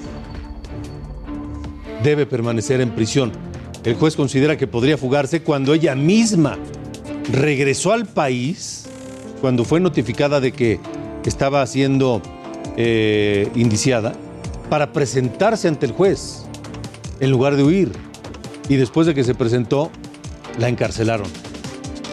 [2.03, 3.33] debe permanecer en prisión.
[3.85, 6.59] El juez considera que podría fugarse cuando ella misma
[7.33, 8.87] regresó al país,
[9.41, 10.81] cuando fue notificada de que
[11.25, 12.23] estaba siendo
[12.77, 14.15] eh, indiciada,
[14.71, 16.45] para presentarse ante el juez,
[17.21, 17.93] en lugar de huir.
[18.69, 19.91] Y después de que se presentó,
[20.59, 21.27] la encarcelaron,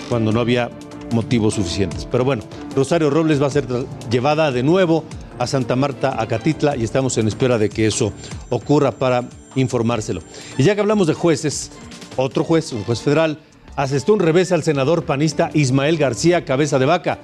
[0.09, 0.69] cuando no había
[1.11, 2.07] motivos suficientes.
[2.11, 2.43] Pero bueno,
[2.75, 3.65] Rosario Robles va a ser
[4.09, 5.03] llevada de nuevo
[5.39, 8.13] a Santa Marta, a Catitla, y estamos en espera de que eso
[8.49, 10.21] ocurra para informárselo.
[10.57, 11.71] Y ya que hablamos de jueces,
[12.17, 13.39] otro juez, un juez federal,
[13.75, 17.19] asestó un revés al senador panista Ismael García Cabeza de Vaca.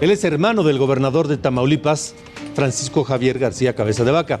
[0.00, 2.14] Él es hermano del gobernador de Tamaulipas,
[2.54, 4.40] Francisco Javier García Cabeza de Vaca.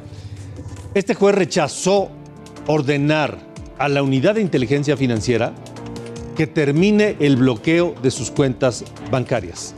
[0.94, 2.10] Este juez rechazó
[2.66, 3.38] ordenar
[3.78, 5.52] a la unidad de inteligencia financiera
[6.36, 9.74] que termine el bloqueo de sus cuentas bancarias.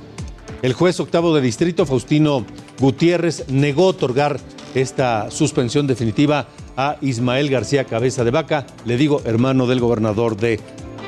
[0.63, 2.45] El juez octavo de distrito, Faustino
[2.79, 4.41] Gutiérrez, negó otorgar
[4.75, 10.61] esta suspensión definitiva a Ismael García Cabeza de Vaca, le digo hermano del gobernador de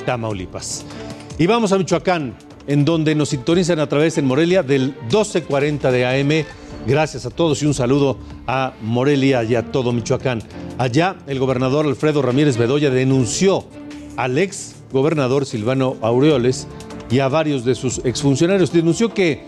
[0.05, 0.85] Tamaulipas.
[1.39, 2.35] Y vamos a Michoacán,
[2.67, 6.47] en donde nos sintonizan a través en Morelia del 1240 de AM.
[6.87, 10.43] Gracias a todos y un saludo a Morelia y a todo Michoacán.
[10.79, 13.65] Allá el gobernador Alfredo Ramírez Bedoya denunció
[14.17, 16.67] al ex gobernador Silvano Aureoles
[17.11, 18.73] y a varios de sus exfuncionarios.
[18.73, 19.47] Denunció que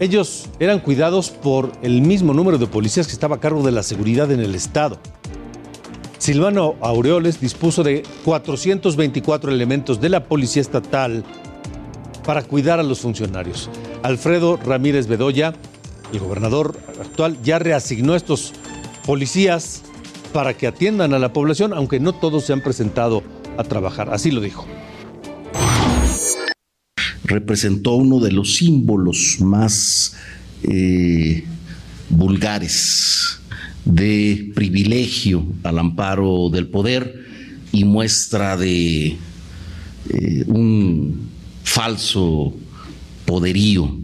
[0.00, 3.82] ellos eran cuidados por el mismo número de policías que estaba a cargo de la
[3.82, 4.98] seguridad en el Estado.
[6.18, 11.24] Silvano Aureoles dispuso de 424 elementos de la Policía Estatal
[12.24, 13.70] para cuidar a los funcionarios.
[14.02, 15.54] Alfredo Ramírez Bedoya,
[16.12, 18.52] el gobernador actual, ya reasignó estos
[19.06, 19.82] policías
[20.32, 23.22] para que atiendan a la población, aunque no todos se han presentado
[23.56, 24.12] a trabajar.
[24.12, 24.66] Así lo dijo.
[27.28, 30.16] Representó uno de los símbolos más
[30.62, 31.44] eh,
[32.08, 33.38] vulgares
[33.84, 37.26] de privilegio al amparo del poder
[37.70, 39.16] y muestra de
[40.08, 41.28] eh, un
[41.64, 42.54] falso
[43.26, 43.94] poderío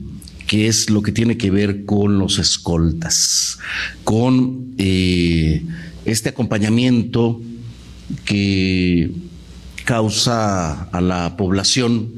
[0.46, 3.58] que es lo que tiene que ver con los escoltas,
[4.04, 5.64] con eh,
[6.04, 7.40] este acompañamiento
[8.24, 9.10] que
[9.84, 12.12] causa a la población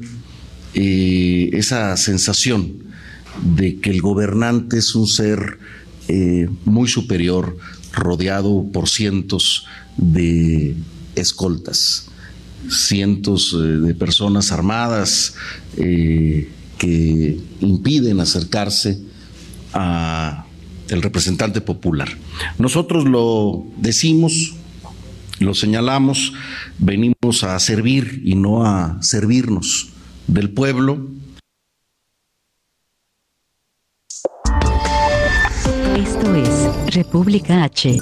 [0.79, 2.83] eh, esa sensación
[3.41, 5.57] de que el gobernante es un ser
[6.07, 7.57] eh, muy superior,
[7.93, 9.65] rodeado por cientos
[9.97, 10.75] de
[11.15, 12.09] escoltas,
[12.69, 15.33] cientos eh, de personas armadas
[15.75, 18.99] que impiden acercarse
[19.73, 20.45] a
[20.89, 22.15] el representante popular.
[22.59, 24.53] Nosotros lo decimos,
[25.39, 26.33] lo señalamos,
[26.77, 29.96] venimos a servir y no a servirnos
[30.27, 30.97] del pueblo.
[35.95, 37.97] Esto es República H.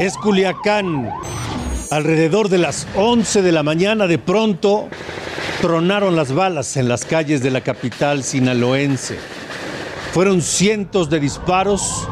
[0.00, 1.10] Es Culiacán.
[1.90, 4.88] Alrededor de las 11 de la mañana de pronto
[5.60, 9.18] tronaron las balas en las calles de la capital sinaloense.
[10.12, 12.08] Fueron cientos de disparos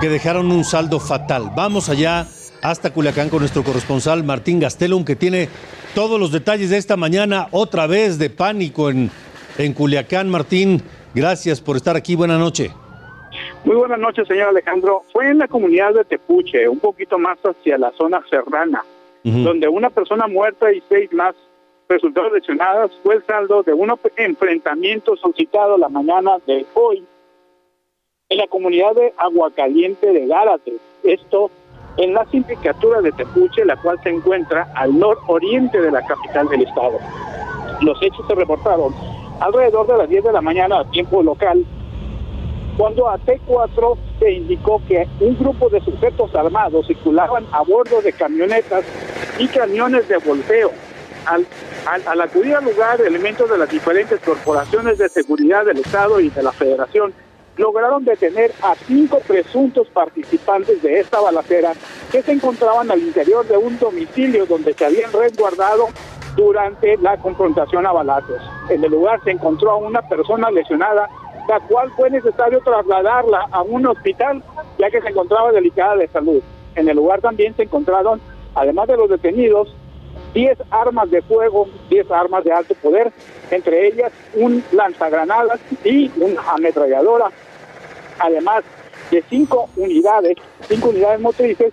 [0.00, 1.50] que dejaron un saldo fatal.
[1.54, 2.26] Vamos allá
[2.62, 5.48] hasta Culiacán con nuestro corresponsal Martín Gastelum, que tiene
[5.94, 9.10] todos los detalles de esta mañana, otra vez de pánico en,
[9.58, 10.30] en Culiacán.
[10.30, 10.82] Martín,
[11.14, 12.14] gracias por estar aquí.
[12.14, 12.70] Buenas noches.
[13.64, 15.02] Muy buenas noches, señor Alejandro.
[15.12, 18.82] Fue en la comunidad de Tepuche, un poquito más hacia la zona serrana,
[19.22, 21.34] donde una persona muerta y seis más
[21.90, 22.90] resultaron lesionadas.
[23.02, 27.04] Fue el saldo de un enfrentamiento suscitado la mañana de hoy
[28.28, 30.72] en la comunidad de Aguacaliente de Gárate.
[31.02, 31.50] Esto
[31.96, 36.62] en la sindicatura de Tepuche, la cual se encuentra al nororiente de la capital del
[36.62, 36.98] estado.
[37.82, 38.94] Los hechos se reportaron
[39.40, 41.64] alrededor de las 10 de la mañana a tiempo local
[42.76, 48.12] cuando a T4 se indicó que un grupo de sujetos armados circulaban a bordo de
[48.12, 48.84] camionetas
[49.38, 50.70] y camiones de volteo.
[51.26, 51.46] Al,
[52.06, 56.42] al, acudir al lugar, elementos de las diferentes corporaciones de seguridad del Estado y de
[56.42, 57.12] la Federación
[57.56, 61.72] lograron detener a cinco presuntos participantes de esta balacera
[62.10, 65.88] que se encontraban al interior de un domicilio donde se habían resguardado
[66.36, 68.40] durante la confrontación a balazos.
[68.70, 71.08] En el lugar se encontró a una persona lesionada
[71.48, 74.42] la cual fue necesario trasladarla a un hospital
[74.78, 76.40] ya que se encontraba delicada de salud.
[76.76, 78.20] En el lugar también se encontraron,
[78.54, 79.74] además de los detenidos,
[80.34, 83.12] 10 armas de fuego, 10 armas de alto poder,
[83.50, 87.30] entre ellas un lanzagranadas y una ametralladora,
[88.18, 88.62] además
[89.10, 90.36] de cinco unidades,
[90.68, 91.72] cinco unidades motrices,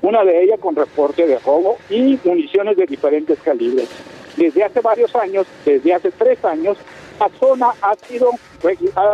[0.00, 3.88] una de ellas con reporte de robo y municiones de diferentes calibres.
[4.36, 6.78] Desde hace varios años, desde hace tres años,
[7.18, 8.30] la zona ha sido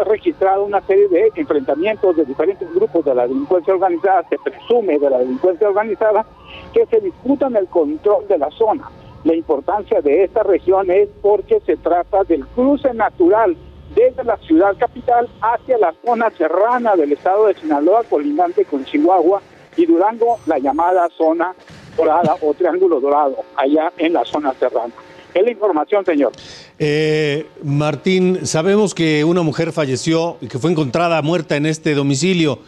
[0.06, 5.10] registrado una serie de enfrentamientos de diferentes grupos de la delincuencia organizada, se presume de
[5.10, 6.24] la delincuencia organizada,
[6.72, 8.90] que se disputan el control de la zona.
[9.24, 13.56] La importancia de esta región es porque se trata del cruce natural
[13.94, 19.40] desde la ciudad capital hacia la zona serrana del estado de Sinaloa, colindante con Chihuahua
[19.76, 21.54] y Durango, la llamada zona
[21.96, 24.92] dorada o triángulo dorado, allá en la zona serrana.
[25.35, 26.33] Es la información, señor.
[26.79, 32.61] Eh, Martín, sabemos que una mujer falleció y que fue encontrada muerta en este domicilio.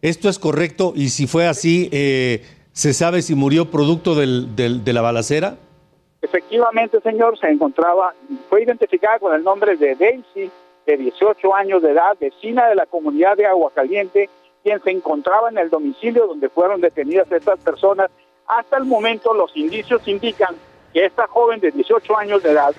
[0.00, 0.92] ¿Esto es correcto?
[0.94, 5.56] Y si fue así, eh, ¿se sabe si murió producto del, de la balacera?
[6.22, 8.14] Efectivamente, señor, se encontraba,
[8.48, 10.50] fue identificada con el nombre de Daisy,
[10.86, 14.30] de 18 años de edad, vecina de la comunidad de Aguacaliente,
[14.62, 18.10] quien se encontraba en el domicilio donde fueron detenidas estas personas.
[18.46, 20.54] Hasta el momento los indicios indican
[20.94, 22.74] que esta joven de 18 años de edad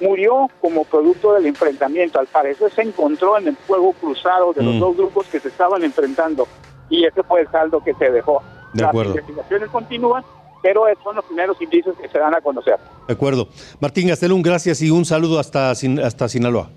[0.00, 2.18] murió como producto del enfrentamiento.
[2.18, 4.80] Al parecer se encontró en el fuego cruzado de los Mm.
[4.80, 6.48] dos grupos que se estaban enfrentando
[6.90, 8.42] y ese fue el saldo que se dejó.
[8.72, 9.10] De Las acuerdo.
[9.12, 10.24] investigaciones continúan
[10.62, 12.76] pero esos son los primeros indicios que se dan a conocer.
[13.08, 13.48] De acuerdo.
[13.80, 16.70] Martín Gastelum, gracias y un saludo hasta, hasta Sinaloa.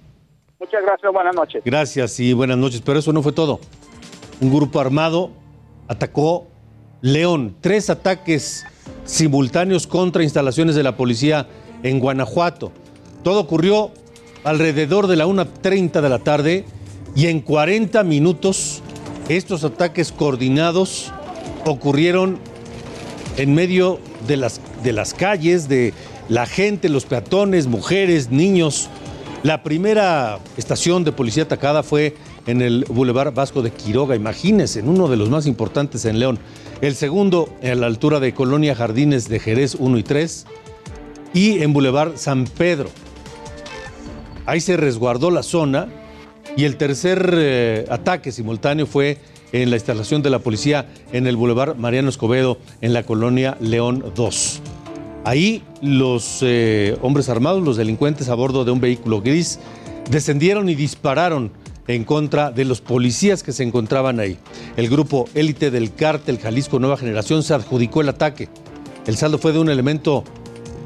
[0.59, 1.61] Muchas gracias, buenas noches.
[1.63, 3.59] Gracias y buenas noches, pero eso no fue todo.
[4.41, 5.29] Un grupo armado
[5.87, 6.47] atacó
[7.01, 8.65] León, tres ataques
[9.05, 11.47] simultáneos contra instalaciones de la policía
[11.83, 12.71] en Guanajuato.
[13.23, 13.91] Todo ocurrió
[14.43, 16.65] alrededor de la 1.30 de la tarde
[17.15, 18.81] y en 40 minutos
[19.29, 21.11] estos ataques coordinados
[21.65, 22.37] ocurrieron
[23.37, 25.93] en medio de las, de las calles, de
[26.29, 28.89] la gente, los peatones, mujeres, niños.
[29.43, 32.15] La primera estación de policía atacada fue
[32.47, 36.39] en el Boulevard Vasco de Quiroga, imagínense, en uno de los más importantes en León.
[36.81, 40.45] El segundo en la altura de Colonia Jardines de Jerez 1 y 3
[41.33, 42.89] y en Boulevard San Pedro.
[44.45, 45.87] Ahí se resguardó la zona
[46.55, 49.17] y el tercer eh, ataque simultáneo fue
[49.51, 54.11] en la instalación de la policía en el Boulevard Mariano Escobedo, en la colonia León
[54.15, 54.61] 2.
[55.23, 59.59] Ahí los eh, hombres armados, los delincuentes a bordo de un vehículo gris,
[60.09, 61.51] descendieron y dispararon
[61.87, 64.37] en contra de los policías que se encontraban ahí.
[64.75, 68.49] El grupo élite del cártel Jalisco Nueva Generación se adjudicó el ataque.
[69.05, 70.23] El saldo fue de un elemento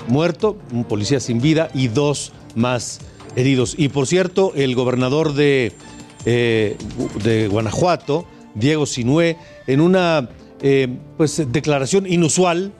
[0.08, 3.00] muerto, un policía sin vida y dos más
[3.36, 3.76] heridos.
[3.78, 5.72] Y por cierto, el gobernador de,
[6.26, 6.76] eh,
[7.24, 8.26] de Guanajuato,
[8.56, 9.38] Diego Sinué,
[9.68, 10.30] en una
[10.62, 12.74] eh, pues, declaración inusual,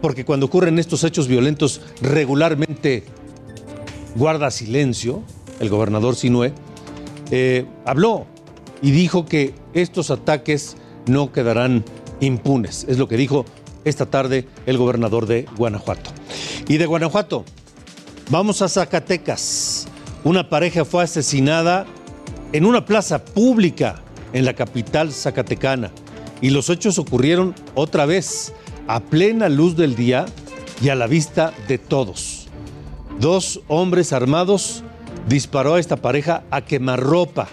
[0.00, 3.04] porque cuando ocurren estos hechos violentos regularmente
[4.14, 5.22] guarda silencio,
[5.58, 6.52] el gobernador Sinué,
[7.30, 8.26] eh, habló
[8.82, 11.84] y dijo que estos ataques no quedarán
[12.20, 12.84] impunes.
[12.88, 13.44] Es lo que dijo
[13.84, 16.10] esta tarde el gobernador de Guanajuato.
[16.68, 17.44] Y de Guanajuato,
[18.30, 19.86] vamos a Zacatecas.
[20.24, 21.86] Una pareja fue asesinada
[22.52, 24.02] en una plaza pública
[24.32, 25.92] en la capital zacatecana.
[26.40, 28.52] Y los hechos ocurrieron otra vez,
[28.88, 30.26] a plena luz del día
[30.82, 32.48] y a la vista de todos.
[33.20, 34.82] Dos hombres armados
[35.26, 37.48] disparó a esta pareja a quemarropa.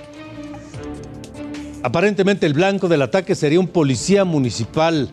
[1.84, 5.10] Aparentemente el blanco del ataque sería un policía municipal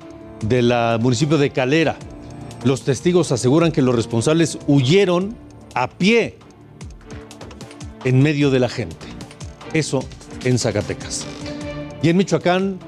[0.46, 1.96] del municipio de Calera.
[2.64, 5.34] Los testigos aseguran que los responsables huyeron
[5.74, 6.38] a pie
[8.04, 9.06] en medio de la gente.
[9.72, 10.04] Eso
[10.44, 11.26] en Zacatecas.
[12.02, 12.78] Y en Michoacán,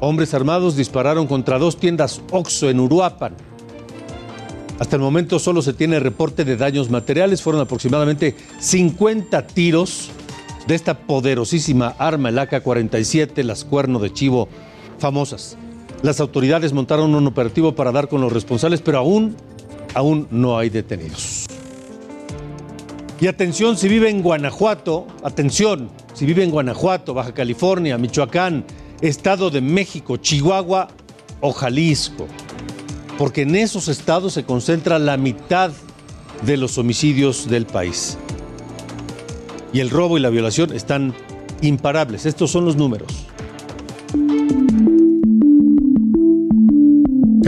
[0.00, 3.34] hombres armados dispararon contra dos tiendas OXO en Uruapan.
[4.78, 7.42] Hasta el momento solo se tiene reporte de daños materiales.
[7.42, 10.10] Fueron aproximadamente 50 tiros
[10.68, 14.48] de esta poderosísima arma, el AK-47, las cuerno de chivo
[14.98, 15.56] famosas.
[16.02, 19.34] Las autoridades montaron un operativo para dar con los responsables, pero aún,
[19.94, 21.46] aún no hay detenidos.
[23.20, 28.64] Y atención, si vive en Guanajuato, atención, si vive en Guanajuato, Baja California, Michoacán,
[29.00, 30.86] Estado de México, Chihuahua
[31.40, 32.28] o Jalisco
[33.18, 35.72] porque en esos estados se concentra la mitad
[36.46, 38.16] de los homicidios del país.
[39.72, 41.12] Y el robo y la violación están
[41.60, 42.24] imparables.
[42.24, 43.26] Estos son los números.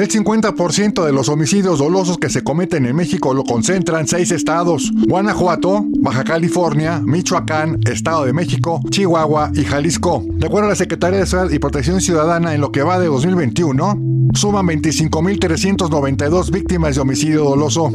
[0.00, 4.90] El 50% de los homicidios dolosos que se cometen en México lo concentran seis estados:
[5.06, 10.24] Guanajuato, Baja California, Michoacán, Estado de México, Chihuahua y Jalisco.
[10.26, 13.08] De acuerdo a la Secretaría de Seguridad y Protección Ciudadana, en lo que va de
[13.08, 17.90] 2021, suman 25.392 víctimas de homicidio doloso.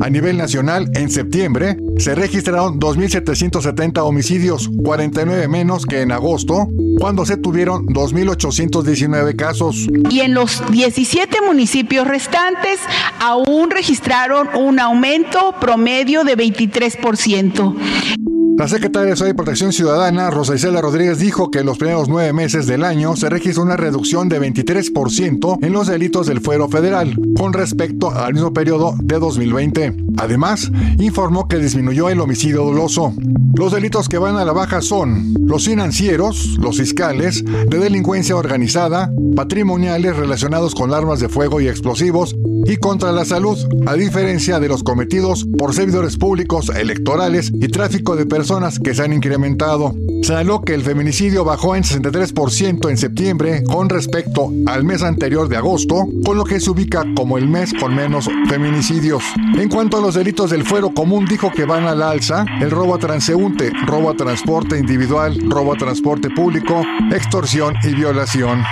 [0.00, 6.68] A nivel nacional, en septiembre, se registraron 2.770 homicidios, 49 menos que en agosto,
[6.98, 9.86] cuando se tuvieron 2.819 casos.
[10.08, 12.80] Y en los 17 municipios restantes
[13.20, 18.19] aún registraron un aumento promedio de 23%.
[18.60, 22.66] La secretaria de Protección Ciudadana, Rosa Isela Rodríguez, dijo que en los primeros nueve meses
[22.66, 27.54] del año se registró una reducción de 23% en los delitos del fuero federal con
[27.54, 29.94] respecto al mismo periodo de 2020.
[30.18, 33.14] Además, informó que disminuyó el homicidio doloso.
[33.54, 39.10] Los delitos que van a la baja son los financieros, los fiscales, de delincuencia organizada,
[39.36, 42.36] patrimoniales relacionados con armas de fuego y explosivos
[42.66, 43.56] y contra la salud,
[43.86, 48.49] a diferencia de los cometidos por servidores públicos, electorales y tráfico de personas
[48.82, 49.94] que se han incrementado.
[50.22, 55.56] Señaló que el feminicidio bajó en 63% en septiembre con respecto al mes anterior de
[55.56, 59.22] agosto, con lo que se ubica como el mes con menos feminicidios.
[59.56, 62.96] En cuanto a los delitos del fuero común, dijo que van al alza el robo
[62.96, 66.82] a transeúnte, robo a transporte individual, robo a transporte público,
[67.12, 68.64] extorsión y violación.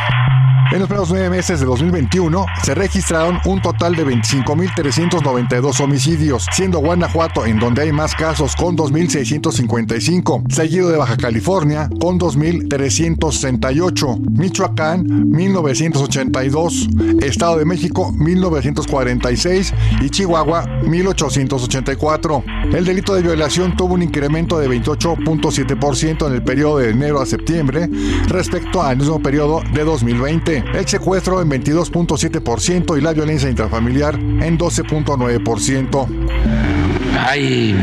[0.70, 6.80] En los primeros nueve meses de 2021 se registraron un total de 25.392 homicidios, siendo
[6.80, 15.06] Guanajuato en donde hay más casos con 2.655, seguido de Baja California con 2.368, Michoacán
[15.06, 22.74] 1.982, Estado de México 1.946 y Chihuahua 1.884.
[22.74, 27.26] El delito de violación tuvo un incremento de 28.7% en el periodo de enero a
[27.26, 27.88] septiembre
[28.26, 30.57] respecto al mismo periodo de 2020.
[30.74, 36.77] El secuestro en 22.7% y la violencia intrafamiliar en 12.9%.
[37.26, 37.74] Hay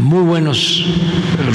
[0.00, 0.84] muy buenos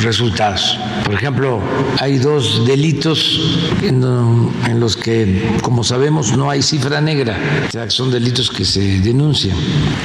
[0.02, 0.78] resultados.
[1.04, 1.60] Por ejemplo,
[2.00, 3.42] hay dos delitos
[3.84, 7.38] en, los que, como sabemos, no hay cifra negra.
[7.68, 9.58] O sea, son delitos que se denuncian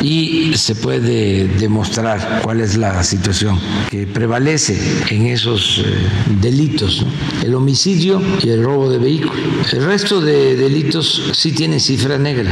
[0.03, 3.59] y se puede demostrar cuál es la situación
[3.91, 4.79] que prevalece
[5.11, 5.95] en esos eh,
[6.41, 7.03] delitos.
[7.03, 7.47] ¿no?
[7.47, 9.41] El homicidio y el robo de vehículo.
[9.73, 12.51] El resto de delitos sí tienen cifra negra.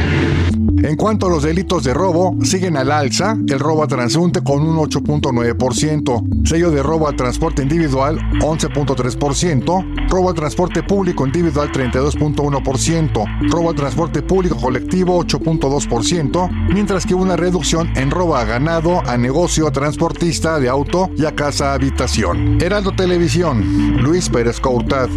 [0.81, 4.61] En cuanto a los delitos de robo, siguen al alza el robo a transeúnte con
[4.61, 13.51] un 8.9%, sello de robo al transporte individual 11.3%, robo al transporte público individual 32.1%,
[13.51, 19.17] robo al transporte público colectivo 8.2%, mientras que una reducción en robo a ganado, a
[19.17, 22.57] negocio, a transportista de auto y a casa habitación.
[22.61, 25.09] Heraldo Televisión, Luis Pérez Courtad.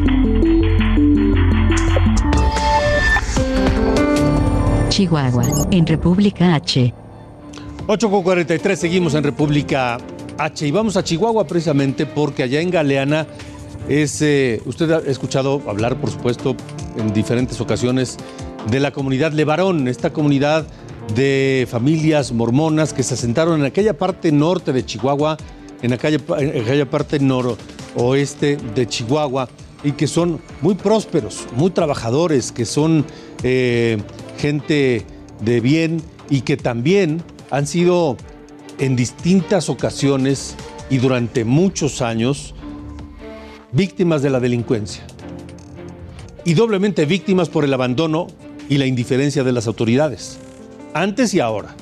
[5.03, 5.43] Chihuahua,
[5.73, 6.95] en República H.
[7.89, 9.99] 8 con 43, seguimos en República
[10.39, 13.27] H y vamos a Chihuahua precisamente porque allá en Galeana
[13.89, 16.55] es, eh, usted ha escuchado hablar, por supuesto,
[16.97, 18.17] en diferentes ocasiones
[18.71, 20.69] de la comunidad Levarón, esta comunidad
[21.17, 25.37] de familias mormonas que se asentaron en aquella parte norte de Chihuahua,
[25.83, 29.49] en aquella, en aquella parte noroeste de Chihuahua
[29.83, 33.05] y que son muy prósperos, muy trabajadores, que son
[33.43, 33.99] eh,
[34.43, 35.07] gente
[35.41, 37.23] de bien y que también
[37.53, 38.17] han sido
[38.81, 40.57] en distintas ocasiones
[40.91, 42.53] y durante muchos años
[43.71, 45.05] víctimas de la delincuencia.
[46.45, 48.27] Y doblemente víctimas por el abandono
[48.69, 50.39] y la indiferencia de las autoridades,
[50.93, 51.77] antes y ahora.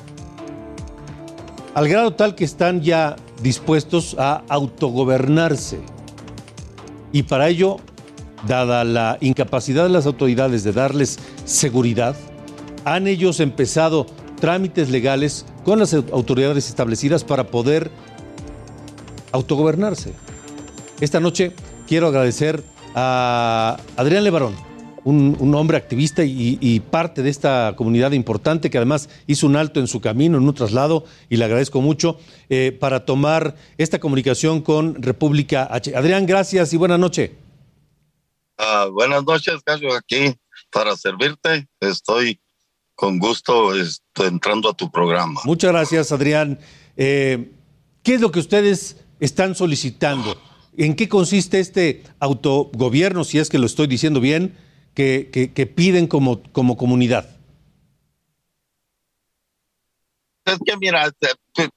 [1.73, 5.79] Al grado tal que están ya dispuestos a autogobernarse.
[7.11, 7.77] Y para ello,
[8.47, 12.15] dada la incapacidad de las autoridades de darles seguridad,
[12.85, 14.05] han ellos empezado
[14.39, 17.91] trámites legales con las autoridades establecidas para poder
[19.31, 20.13] autogobernarse.
[20.99, 21.51] Esta noche
[21.87, 22.63] quiero agradecer
[22.95, 24.55] a Adrián Levarón,
[25.03, 29.87] un, hombre activista y, parte de esta comunidad importante que además hizo un alto en
[29.87, 32.19] su camino, en un traslado, y le agradezco mucho,
[32.49, 35.95] eh, para tomar esta comunicación con República H.
[35.95, 37.31] Adrián, gracias y buenas noches.
[38.59, 40.35] Uh, buenas noches, Cayo, aquí
[40.71, 41.67] para servirte.
[41.79, 42.39] Estoy
[43.01, 45.41] con gusto estoy entrando a tu programa.
[45.43, 46.59] Muchas gracias, Adrián.
[46.95, 47.51] Eh,
[48.03, 50.39] ¿Qué es lo que ustedes están solicitando?
[50.77, 54.55] ¿En qué consiste este autogobierno, si es que lo estoy diciendo bien,
[54.93, 57.27] que, que, que piden como, como comunidad?
[60.45, 61.11] Es que mira,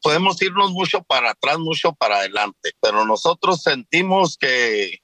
[0.02, 4.98] podemos irnos mucho para atrás, mucho para adelante, pero nosotros sentimos que,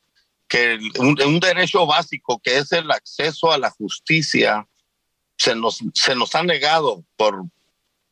[0.49, 4.67] que un, un derecho básico, que es el acceso a la justicia,
[5.41, 7.45] se nos, se nos ha negado por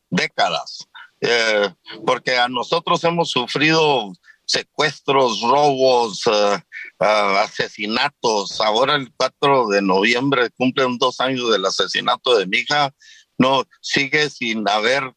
[0.09, 0.87] décadas,
[1.21, 1.69] eh,
[2.05, 4.11] porque a nosotros hemos sufrido
[4.45, 6.57] secuestros, robos, uh,
[6.99, 8.59] uh, asesinatos.
[8.61, 12.91] Ahora el 4 de noviembre cumplen dos años del asesinato de mi hija.
[13.37, 15.13] No, sigue sin haber,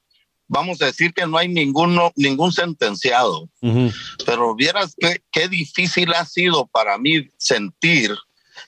[0.46, 3.48] vamos a decir que no hay ninguno, ningún sentenciado.
[3.62, 3.94] Uh -huh.
[4.26, 8.14] Pero vieras qué, qué difícil ha sido para mí sentir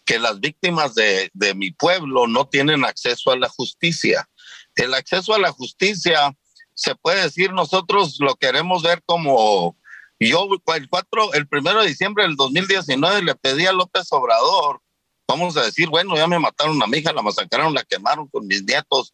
[0.05, 4.29] que las víctimas de, de, mi pueblo no tienen acceso a la justicia.
[4.75, 6.37] El acceso a la justicia,
[6.75, 9.77] se puede decir, nosotros lo queremos ver como
[10.21, 14.81] yo el 4, el primero de diciembre del 2019 le pedí a López Obrador,
[15.29, 18.47] vamos a decir, bueno, ya me mataron a mi hija, la masacraron, la quemaron con
[18.47, 19.13] mis nietos,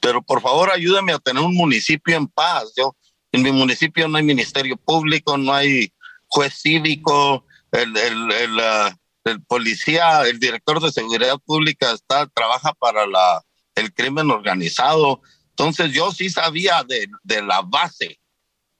[0.00, 2.72] pero por favor ayúdame a tener un municipio en paz.
[2.76, 2.96] Yo,
[3.32, 5.92] en mi municipio no hay ministerio público, no hay
[6.26, 12.72] juez cívico, el, el, el, uh, el policía, el director de seguridad pública está, trabaja
[12.74, 13.42] para la,
[13.74, 15.22] el crimen organizado.
[15.50, 18.20] Entonces yo sí sabía de, de la base.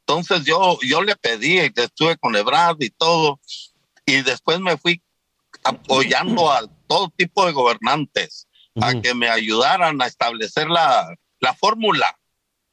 [0.06, 3.40] Entonces yo, yo le pedí, estuve con Ebrard y todo,
[4.04, 5.02] y después me fui
[5.62, 8.98] apoyando a todo tipo de gobernantes uh -huh.
[8.98, 12.18] a que me ayudaran a establecer la, la fórmula.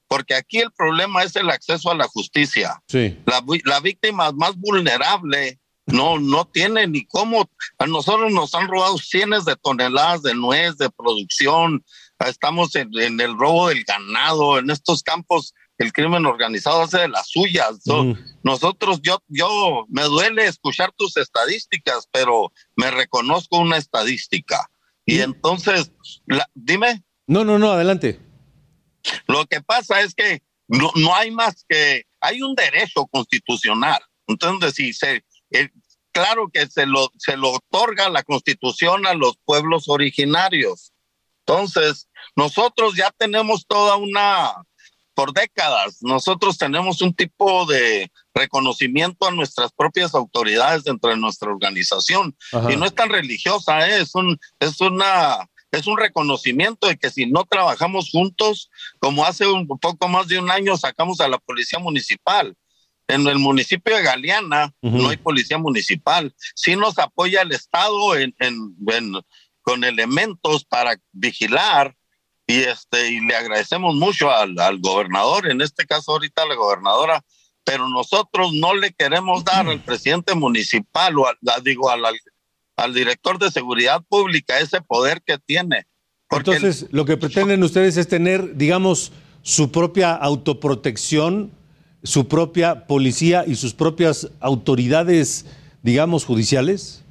[0.10, 2.84] Porque aquí el problema es el acceso a la justicia.
[2.90, 3.18] Sí.
[3.26, 7.50] La, la víctima más vulnerable no, no tiene ni cómo.
[7.78, 11.84] A nosotros nos han robado cientos de toneladas de nuez de producción.
[12.20, 17.08] Estamos en, en el robo del ganado, en estos campos el crimen organizado hace de
[17.08, 17.80] las suyas.
[17.84, 24.70] So, Nosotros, yo, yo, me duele escuchar tus estadísticas, pero me reconozco una estadística.
[25.06, 25.92] Y entonces,
[26.28, 27.04] la- dime.
[27.26, 28.20] No, no, no, adelante.
[29.28, 34.00] Lo que pasa es que no, no hay más que, hay un derecho constitucional.
[34.28, 35.70] Entonces, si se, eh,
[36.12, 40.94] claro que se lo, se lo otorga la constitución a los pueblos originarios.
[41.46, 44.54] Entonces, nosotros ya tenemos toda una,
[45.14, 51.52] por décadas, nosotros tenemos un tipo de reconocimiento a nuestras propias autoridades dentro de nuestra
[51.52, 52.36] organización.
[52.54, 52.72] Ajá.
[52.72, 54.02] Y no es tan religiosa, ¿eh?
[54.02, 59.48] es un, es una, es un reconocimiento de que si no trabajamos juntos, como hace
[59.48, 62.56] un poco más de un año sacamos a la policía municipal.
[63.14, 66.34] En el municipio de Galeana no hay policía municipal.
[66.56, 69.14] Sí nos apoya el Estado en, en- en-
[69.62, 71.96] con elementos para vigilar
[72.48, 77.24] y este y le agradecemos mucho al, al gobernador, en este caso ahorita la gobernadora,
[77.64, 82.02] pero nosotros no le queremos dar al presidente municipal o al, digo al,
[82.76, 85.86] al, director de seguridad pública ese poder que tiene.
[86.32, 89.12] Entonces, lo que pretenden ustedes es tener, digamos,
[89.44, 91.52] su propia autoprotección,
[92.04, 95.46] su propia policía y sus propias autoridades,
[95.82, 97.04] digamos, judiciales.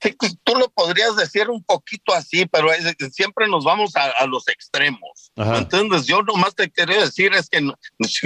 [0.00, 4.10] Sí, pues, tú lo podrías decir un poquito así, pero es- siempre nos vamos a,
[4.10, 5.32] a los extremos.
[5.36, 5.58] Ajá.
[5.58, 7.68] Entonces, yo nomás te quería decir es que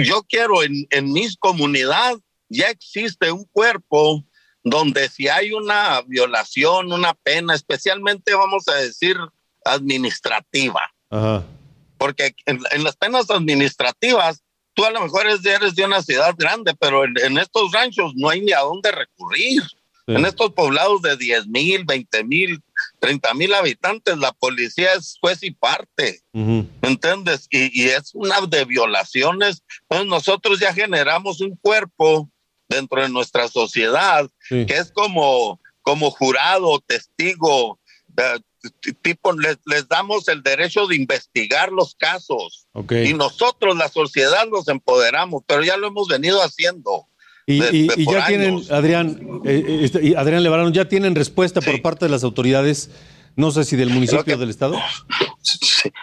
[0.03, 2.15] yo quiero en, en mis comunidad
[2.47, 4.23] ya existe un cuerpo
[4.63, 9.17] donde si hay una violación, una pena, especialmente vamos a decir
[9.65, 11.43] administrativa, Ajá.
[12.03, 14.43] Porque en, en las penas administrativas,
[14.73, 15.41] tú a lo mejor eres
[15.73, 19.61] de, una ciudad grande, pero en, en estos ranchos no hay ni a dónde recurrir.
[20.05, 20.13] Sí.
[20.13, 22.61] En estos poblados de 10 mil, 20 mil,
[22.99, 26.19] 30 mil habitantes, la policía es juez y parte.
[26.33, 26.67] Ujú.
[26.81, 27.47] ¿entiendes?
[27.49, 29.63] Y, y es una de violaciones.
[29.83, 32.29] Entonces nosotros ya generamos un cuerpo
[32.67, 34.65] dentro de nuestra sociedad Sí.
[34.65, 37.79] que es como, como jurado, testigo,
[38.17, 38.39] eh,
[39.01, 42.67] tipo, les, les damos el derecho de investigar los casos.
[43.09, 47.07] Y nosotros, la sociedad, nos empoderamos, pero ya lo hemos venido haciendo.
[47.45, 48.63] Y, de- y- de y por ya tienen.
[48.71, 52.89] Adrián, eh, eh, este, y Adrián Levarón, ya tienen respuesta por parte de las autoridades,
[53.35, 54.79] no sé si del municipio o del estado.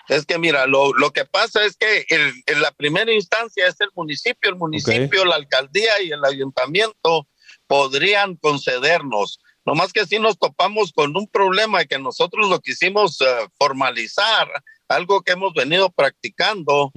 [0.09, 3.81] Es que mira, lo, lo que pasa es que el- en la primera instancia es
[3.81, 7.27] el municipio, el municipio, la alcaldía y el ayuntamiento
[7.67, 9.41] podrían concedernos.
[9.71, 13.25] Nomás que si nos topamos con un problema que nosotros lo quisimos eh,
[13.57, 14.49] formalizar,
[14.89, 16.91] algo que hemos venido practicando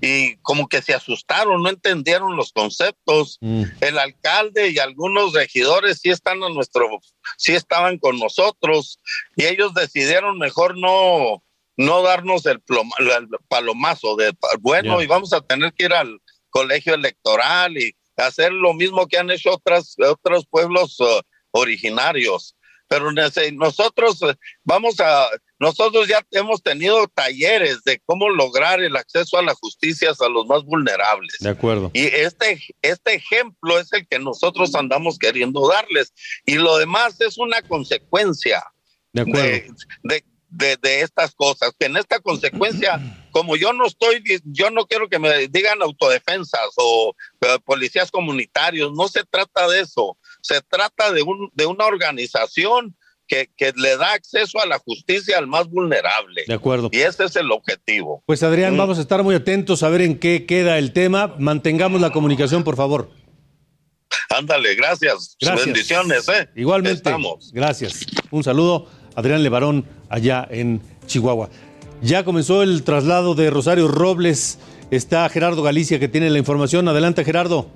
[0.00, 3.36] y como que se asustaron, no entendieron los conceptos.
[3.82, 6.88] El alcalde y algunos regidores sí están a nuestro,
[7.36, 8.98] sí estaban con nosotros
[9.36, 11.42] y ellos decidieron mejor no,
[11.76, 15.04] no darnos el, ploma- el palomazo de bueno Ya.
[15.04, 16.18] y vamos a tener que ir al
[16.48, 21.20] colegio electoral y hacer lo mismo que han hecho otras, otros pueblos eh,
[21.54, 22.56] originarios.
[22.86, 23.10] Pero
[23.54, 25.26] nosotros eh, vamos a,
[25.58, 30.46] nosotros ya hemos tenido talleres de cómo lograr el acceso a la justicia a los
[30.46, 31.36] más vulnerables.
[31.40, 31.90] De acuerdo.
[31.94, 36.12] Y este, este ejemplo es el que nosotros andamos queriendo darles.
[36.44, 38.62] Y lo demás es una consecuencia
[39.12, 39.42] De acuerdo.
[39.42, 39.70] de,
[40.02, 40.24] de-
[40.56, 41.72] de- de estas cosas.
[41.76, 43.00] Que en esta consecuencia,
[43.32, 48.92] como yo no estoy, yo no quiero que me digan autodefensas o eh, policías comunitarios,
[48.92, 50.16] no se trata de eso.
[50.44, 52.94] Se trata de, un, de una organización
[53.26, 56.42] que, que le da acceso a la justicia al más vulnerable.
[56.46, 56.90] De acuerdo.
[56.92, 58.22] Y ese es el objetivo.
[58.26, 58.78] Pues Adrián, Mm.
[58.78, 61.34] vamos a estar muy atentos a ver en qué queda el tema.
[61.38, 63.10] Mantengamos la comunicación, por favor.
[64.28, 65.36] Ándale, gracias.
[65.40, 65.64] Gracias.
[65.66, 66.48] Bendiciones, ¿eh?
[66.54, 66.96] Igualmente.
[66.98, 67.50] Estamos.
[67.52, 68.04] Gracias.
[68.30, 71.48] Un saludo, Adrián Levarón, allá en Chihuahua.
[72.02, 74.58] Ya comenzó el traslado de Rosario Robles.
[74.90, 76.86] Está Gerardo Galicia que tiene la información.
[76.88, 77.70] Adelante, Gerardo.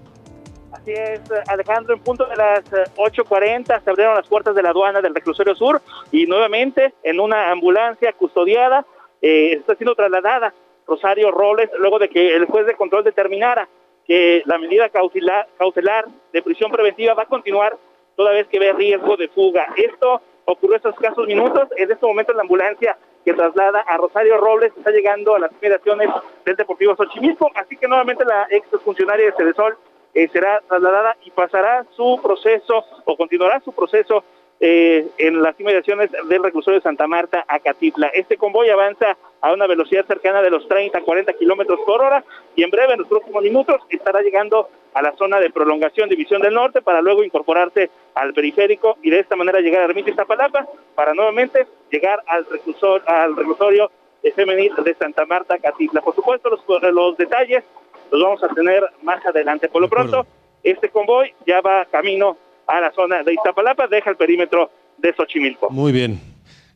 [0.89, 4.71] Así es, Alejandro, en punto de las eh, 8.40 se abrieron las puertas de la
[4.71, 8.87] aduana del reclusorio sur y nuevamente en una ambulancia custodiada
[9.21, 10.55] eh, está siendo trasladada
[10.87, 13.69] Rosario Robles luego de que el juez de control determinara
[14.07, 17.77] que la medida cautelar, cautelar de prisión preventiva va a continuar
[18.17, 19.67] toda vez que ve riesgo de fuga.
[19.77, 21.69] Esto ocurrió hace escasos minutos.
[21.77, 26.09] En este momento la ambulancia que traslada a Rosario Robles está llegando a las inmediaciones
[26.47, 29.77] del Deportivo Xochimilco, así que nuevamente la ex funcionaria de Cedesol
[30.15, 34.25] eh, será trasladada y pasará su proceso o continuará su proceso
[34.61, 38.09] eh, en las inmediaciones del reclusorio de Santa Marta a Catitla.
[38.09, 42.25] Este convoy avanza a una velocidad cercana de los 30, 40 kilómetros por hora
[42.57, 46.43] y en breve, en los próximos minutos, estará llegando a la zona de prolongación División
[46.43, 50.67] del Norte para luego incorporarse al periférico y de esta manera llegar a Ermita Iztapalapa
[50.97, 53.93] para nuevamente llegar al reclusorio, al reclusorio
[54.35, 56.01] femenil de Santa Marta Catitla.
[56.01, 57.65] Por supuesto, los, los detalles
[58.11, 59.69] los vamos a tener más adelante.
[59.69, 60.27] Por lo pronto,
[60.63, 62.37] este convoy ya va camino
[62.67, 65.71] a la zona de Iztapalapa, deja el perímetro de Xochimilco.
[65.71, 66.21] Muy bien.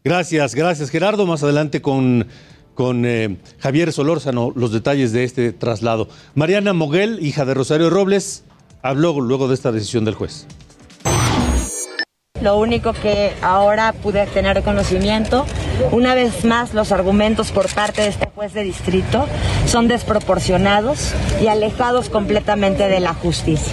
[0.05, 1.26] Gracias, gracias Gerardo.
[1.26, 2.26] Más adelante con,
[2.74, 6.09] con eh, Javier Solórzano los detalles de este traslado.
[6.35, 8.45] Mariana Moguel, hija de Rosario Robles,
[8.83, 10.47] habló luego de esta decisión del juez.
[12.41, 15.47] Lo único que ahora pude tener conocimiento,
[15.91, 19.26] una vez más los argumentos por parte de este juez de distrito
[19.66, 21.12] son desproporcionados
[21.43, 23.72] y alejados completamente de la justicia.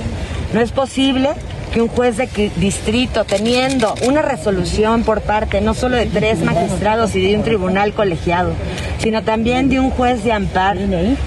[0.54, 1.30] No es posible
[1.70, 7.16] que un juez de distrito, teniendo una resolución por parte no solo de tres magistrados
[7.16, 8.54] y de un tribunal colegiado,
[9.00, 10.82] sino también de un juez de amparo,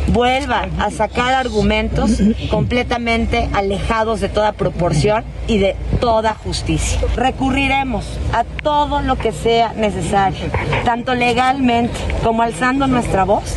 [0.09, 2.20] vuelva a sacar argumentos
[2.51, 7.01] completamente alejados de toda proporción y de toda justicia.
[7.16, 10.47] Recurriremos a todo lo que sea necesario,
[10.84, 13.55] tanto legalmente como alzando nuestra voz,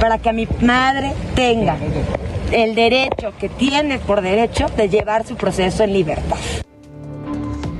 [0.00, 1.76] para que mi madre tenga
[2.54, 6.38] el derecho que tiene por derecho de llevar su proceso en libertad.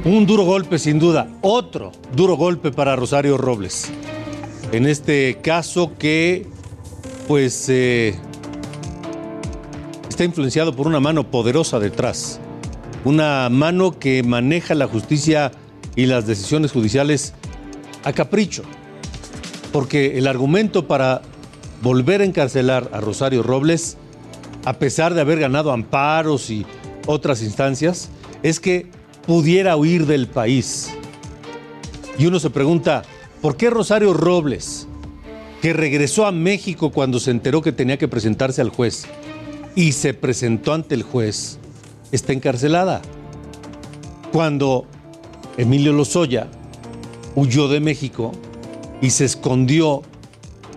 [0.04, 1.28] Un duro golpe, sin duda.
[1.42, 3.90] Otro duro golpe para Rosario Robles.
[4.72, 6.48] En este caso que,
[7.28, 8.16] pues, eh,
[10.08, 12.40] está influenciado por una mano poderosa detrás.
[13.04, 15.52] Una mano que maneja la justicia
[15.94, 17.32] y las decisiones judiciales
[18.02, 18.64] a capricho.
[19.72, 21.22] Porque el argumento para
[21.80, 23.98] volver a encarcelar a Rosario Robles
[24.64, 26.66] a pesar de haber ganado amparos y
[27.06, 28.08] otras instancias,
[28.42, 28.86] es que
[29.26, 30.90] pudiera huir del país.
[32.18, 33.02] Y uno se pregunta,
[33.42, 34.86] ¿por qué Rosario Robles,
[35.60, 39.06] que regresó a México cuando se enteró que tenía que presentarse al juez
[39.74, 41.58] y se presentó ante el juez,
[42.12, 43.02] está encarcelada?
[44.32, 44.86] Cuando
[45.56, 46.48] Emilio Lozoya
[47.34, 48.32] huyó de México
[49.00, 50.02] y se escondió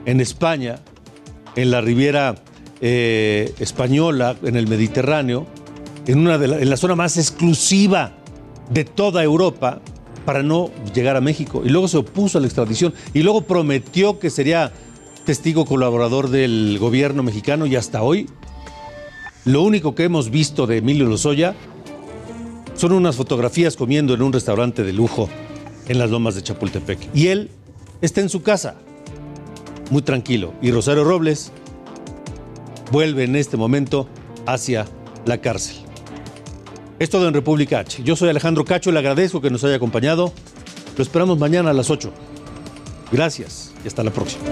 [0.06, 0.80] en España,
[1.56, 2.36] en la Riviera
[2.82, 5.48] eh, española en el Mediterráneo,
[6.06, 8.14] en, una de en la zona más exclusiva
[8.70, 9.82] de toda Europa,
[10.26, 11.62] para no llegar a México.
[11.64, 14.74] Y luego se opuso a la extradición y luego prometió que sería
[15.26, 18.30] testigo colaborador del gobierno mexicano y hasta hoy
[19.46, 21.56] lo único que hemos visto de Emilio Lozoya
[22.76, 25.30] son unas fotografías comiendo en un restaurante de lujo
[25.88, 27.00] en las lomas de Chapultepec.
[27.14, 27.50] Y él
[28.02, 28.76] está en su casa,
[29.90, 30.54] muy tranquilo.
[30.62, 31.54] Y Rosario Robles
[32.92, 34.08] vuelve en este momento
[34.46, 34.86] hacia
[35.26, 35.78] la cárcel.
[37.00, 38.02] Es todo en República H.
[38.04, 40.34] Yo soy Alejandro Cacho, le agradezco que nos haya acompañado.
[40.96, 42.12] Lo esperamos mañana a las 8.
[43.12, 44.44] Gracias y hasta la próxima.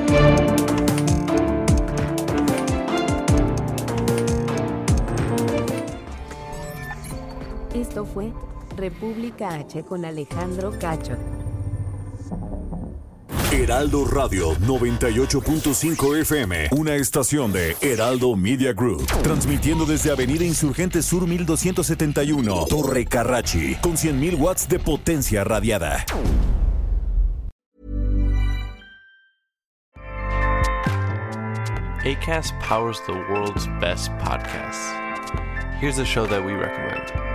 [7.73, 8.31] Esto fue
[8.77, 11.17] República H con Alejandro Cacho.
[13.55, 21.25] Heraldo Radio 98.5 FM, una estación de Heraldo Media Group, transmitiendo desde Avenida Insurgente Sur
[21.25, 26.05] 1271, Torre Carrachi, con 100.000 watts de potencia radiada.
[32.03, 34.91] ACAST powers the world's best podcasts.
[35.79, 37.34] Here's a show that we recommend.